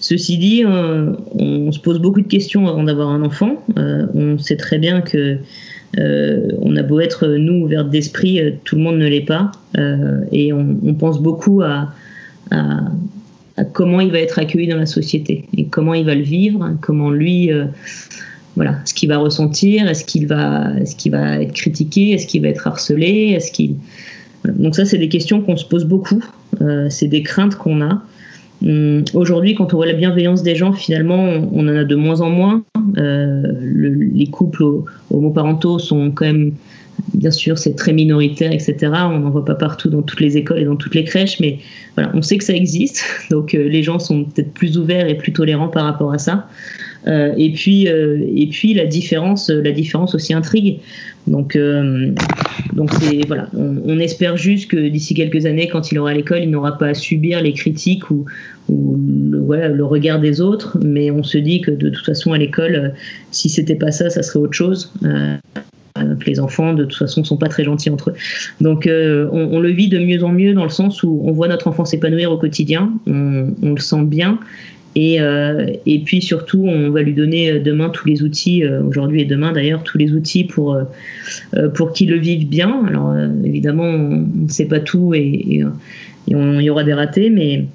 Ceci 0.00 0.38
dit, 0.38 0.64
euh, 0.64 1.12
on 1.38 1.72
se 1.72 1.80
pose 1.80 2.00
beaucoup 2.00 2.20
de 2.20 2.28
questions 2.28 2.66
avant 2.68 2.82
d'avoir 2.82 3.08
un 3.08 3.22
enfant. 3.22 3.64
Euh, 3.78 4.06
on 4.14 4.38
sait 4.38 4.56
très 4.56 4.78
bien 4.78 5.00
que 5.00 5.38
on 5.96 6.74
a 6.74 6.82
beau 6.82 6.98
être 6.98 7.28
nous 7.28 7.66
ouverts 7.66 7.84
d'esprit, 7.84 8.40
tout 8.64 8.74
le 8.74 8.82
monde 8.82 8.98
ne 8.98 9.06
l'est 9.06 9.20
pas, 9.20 9.52
et 10.32 10.52
on, 10.52 10.94
pense 10.94 11.22
beaucoup 11.22 11.62
à, 11.62 11.94
comment 13.72 14.00
il 14.00 14.10
va 14.10 14.18
être 14.18 14.40
accueilli 14.40 14.66
dans 14.66 14.76
la 14.76 14.86
société 14.86 15.44
et 15.56 15.66
comment 15.66 15.94
il 15.94 16.04
va 16.04 16.16
le 16.16 16.22
vivre, 16.22 16.68
comment 16.80 17.10
lui 17.10 17.48
voilà, 18.56 18.76
ce 18.84 18.94
qu'il 18.94 19.08
va 19.08 19.18
ressentir, 19.18 19.88
est-ce 19.88 20.04
qu'il 20.04 20.26
va, 20.26 20.70
qu'il 20.96 21.12
va 21.12 21.40
être 21.40 21.52
critiqué, 21.52 22.12
est-ce 22.12 22.26
qu'il 22.26 22.42
va 22.42 22.48
être 22.48 22.66
harcelé, 22.66 23.32
est-ce 23.34 23.50
qu'il 23.50 23.76
donc 24.44 24.74
ça 24.74 24.84
c'est 24.84 24.98
des 24.98 25.08
questions 25.08 25.40
qu'on 25.40 25.56
se 25.56 25.64
pose 25.64 25.84
beaucoup, 25.84 26.22
euh, 26.60 26.88
c'est 26.90 27.08
des 27.08 27.22
craintes 27.22 27.56
qu'on 27.56 27.80
a. 27.80 28.02
Hum, 28.62 29.04
aujourd'hui, 29.14 29.54
quand 29.54 29.72
on 29.74 29.78
voit 29.78 29.86
la 29.86 29.94
bienveillance 29.94 30.42
des 30.42 30.54
gens, 30.54 30.72
finalement, 30.72 31.24
on, 31.52 31.68
en 31.68 31.76
a 31.76 31.84
de 31.84 31.94
moins 31.94 32.20
en 32.20 32.30
moins. 32.30 32.62
Euh, 32.98 33.42
les 33.66 34.26
couples 34.26 34.64
homoparentaux 35.10 35.78
sont 35.78 36.10
quand 36.10 36.26
même 36.26 36.52
bien 37.12 37.32
sûr, 37.32 37.58
c'est 37.58 37.74
très 37.74 37.92
minoritaire, 37.92 38.52
etc. 38.52 38.76
On 38.92 39.18
n'en 39.18 39.30
voit 39.30 39.44
pas 39.44 39.56
partout 39.56 39.90
dans 39.90 40.02
toutes 40.02 40.20
les 40.20 40.36
écoles 40.36 40.60
et 40.60 40.64
dans 40.64 40.76
toutes 40.76 40.94
les 40.94 41.04
crèches, 41.04 41.40
mais 41.40 41.58
voilà, 41.96 42.12
on 42.14 42.22
sait 42.22 42.38
que 42.38 42.44
ça 42.44 42.54
existe. 42.54 43.02
Donc 43.30 43.52
les 43.52 43.82
gens 43.82 43.98
sont 43.98 44.24
peut-être 44.24 44.52
plus 44.52 44.78
ouverts 44.78 45.08
et 45.08 45.16
plus 45.16 45.32
tolérants 45.32 45.68
par 45.68 45.84
rapport 45.84 46.12
à 46.12 46.18
ça. 46.18 46.48
Et 47.06 47.52
puis, 47.52 47.86
et 47.86 48.48
puis 48.50 48.74
la 48.74 48.86
différence, 48.86 49.50
la 49.50 49.72
différence 49.72 50.14
aussi 50.14 50.32
intrigue. 50.34 50.78
Donc, 51.26 51.58
donc 52.72 52.90
voilà, 53.26 53.48
on, 53.54 53.98
espère 53.98 54.36
juste 54.36 54.70
que 54.70 54.88
d'ici 54.88 55.14
quelques 55.14 55.46
années, 55.46 55.68
quand 55.68 55.92
il 55.92 55.98
aura 55.98 56.10
à 56.10 56.14
l'école, 56.14 56.42
il 56.42 56.50
n'aura 56.50 56.76
pas 56.78 56.88
à 56.88 56.94
subir 56.94 57.42
les 57.42 57.52
critiques 57.52 58.10
ou, 58.10 58.26
le, 58.68 59.38
voilà, 59.38 59.68
le 59.68 59.84
regard 59.84 60.20
des 60.20 60.40
autres. 60.40 60.78
Mais 60.82 61.10
on 61.10 61.22
se 61.22 61.38
dit 61.38 61.60
que 61.60 61.70
de 61.70 61.90
toute 61.90 62.04
façon, 62.04 62.32
à 62.32 62.38
l'école, 62.38 62.94
si 63.30 63.48
c'était 63.48 63.74
pas 63.74 63.90
ça, 63.90 64.10
ça 64.10 64.22
serait 64.22 64.38
autre 64.38 64.54
chose. 64.54 64.92
Euh, 65.04 65.36
les 66.26 66.40
enfants, 66.40 66.74
de 66.74 66.84
toute 66.84 66.98
façon, 66.98 67.22
sont 67.22 67.36
pas 67.36 67.48
très 67.48 67.62
gentils 67.62 67.90
entre 67.90 68.10
eux. 68.10 68.14
Donc, 68.60 68.86
euh, 68.86 69.28
on, 69.30 69.60
le 69.60 69.70
vit 69.70 69.88
de 69.88 69.98
mieux 69.98 70.24
en 70.24 70.32
mieux 70.32 70.52
dans 70.52 70.64
le 70.64 70.70
sens 70.70 71.04
où 71.04 71.22
on 71.24 71.30
voit 71.30 71.46
notre 71.46 71.68
enfant 71.68 71.84
s'épanouir 71.84 72.32
au 72.32 72.36
quotidien, 72.36 72.92
on, 73.06 73.52
le 73.62 73.80
sent 73.80 74.02
bien, 74.02 74.40
et, 74.94 75.20
euh, 75.20 75.66
et, 75.86 76.00
puis 76.00 76.22
surtout, 76.22 76.64
on 76.66 76.90
va 76.90 77.02
lui 77.02 77.14
donner 77.14 77.50
euh, 77.50 77.60
demain 77.60 77.88
tous 77.88 78.06
les 78.06 78.22
outils, 78.22 78.62
euh, 78.62 78.82
aujourd'hui 78.82 79.22
et 79.22 79.24
demain 79.24 79.52
d'ailleurs, 79.52 79.82
tous 79.82 79.98
les 79.98 80.12
outils 80.12 80.44
pour, 80.44 80.78
pour 81.74 81.92
qu'il 81.92 82.10
le 82.10 82.18
vive 82.18 82.48
bien. 82.48 82.84
Alors 82.86 83.14
évidemment, 83.44 83.84
on 83.84 84.26
ne 84.34 84.48
sait 84.48 84.66
pas 84.66 84.80
tout 84.80 85.14
et, 85.14 85.62
il 86.26 86.62
y 86.62 86.70
aura 86.70 86.84
des 86.84 86.94
ratés, 86.94 87.28
mais 87.28 87.66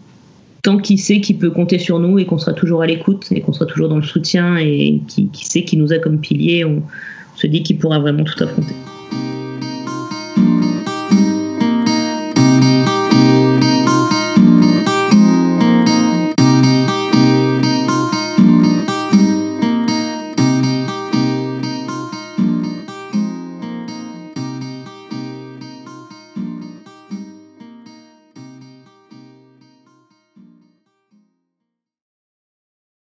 tant 0.63 0.77
qu'il 0.77 0.99
sait 0.99 1.21
qu'il 1.21 1.37
peut 1.37 1.51
compter 1.51 1.77
sur 1.77 1.99
nous 1.99 2.17
et 2.17 2.25
qu'on 2.25 2.39
sera 2.39 2.53
toujours 2.53 2.81
à 2.81 2.87
l'écoute 2.87 3.27
et 3.31 3.41
qu'on 3.41 3.53
sera 3.53 3.65
toujours 3.65 3.89
dans 3.89 3.97
le 3.97 4.03
soutien 4.03 4.57
et 4.57 5.01
qui, 5.07 5.29
sait 5.33 5.63
qu'il 5.63 5.79
nous 5.79 5.93
a 5.93 5.99
comme 5.99 6.19
pilier, 6.19 6.65
on 6.65 6.81
se 7.35 7.47
dit 7.47 7.61
qu'il 7.61 7.77
pourra 7.77 7.99
vraiment 7.99 8.23
tout 8.23 8.43
affronter. 8.43 8.73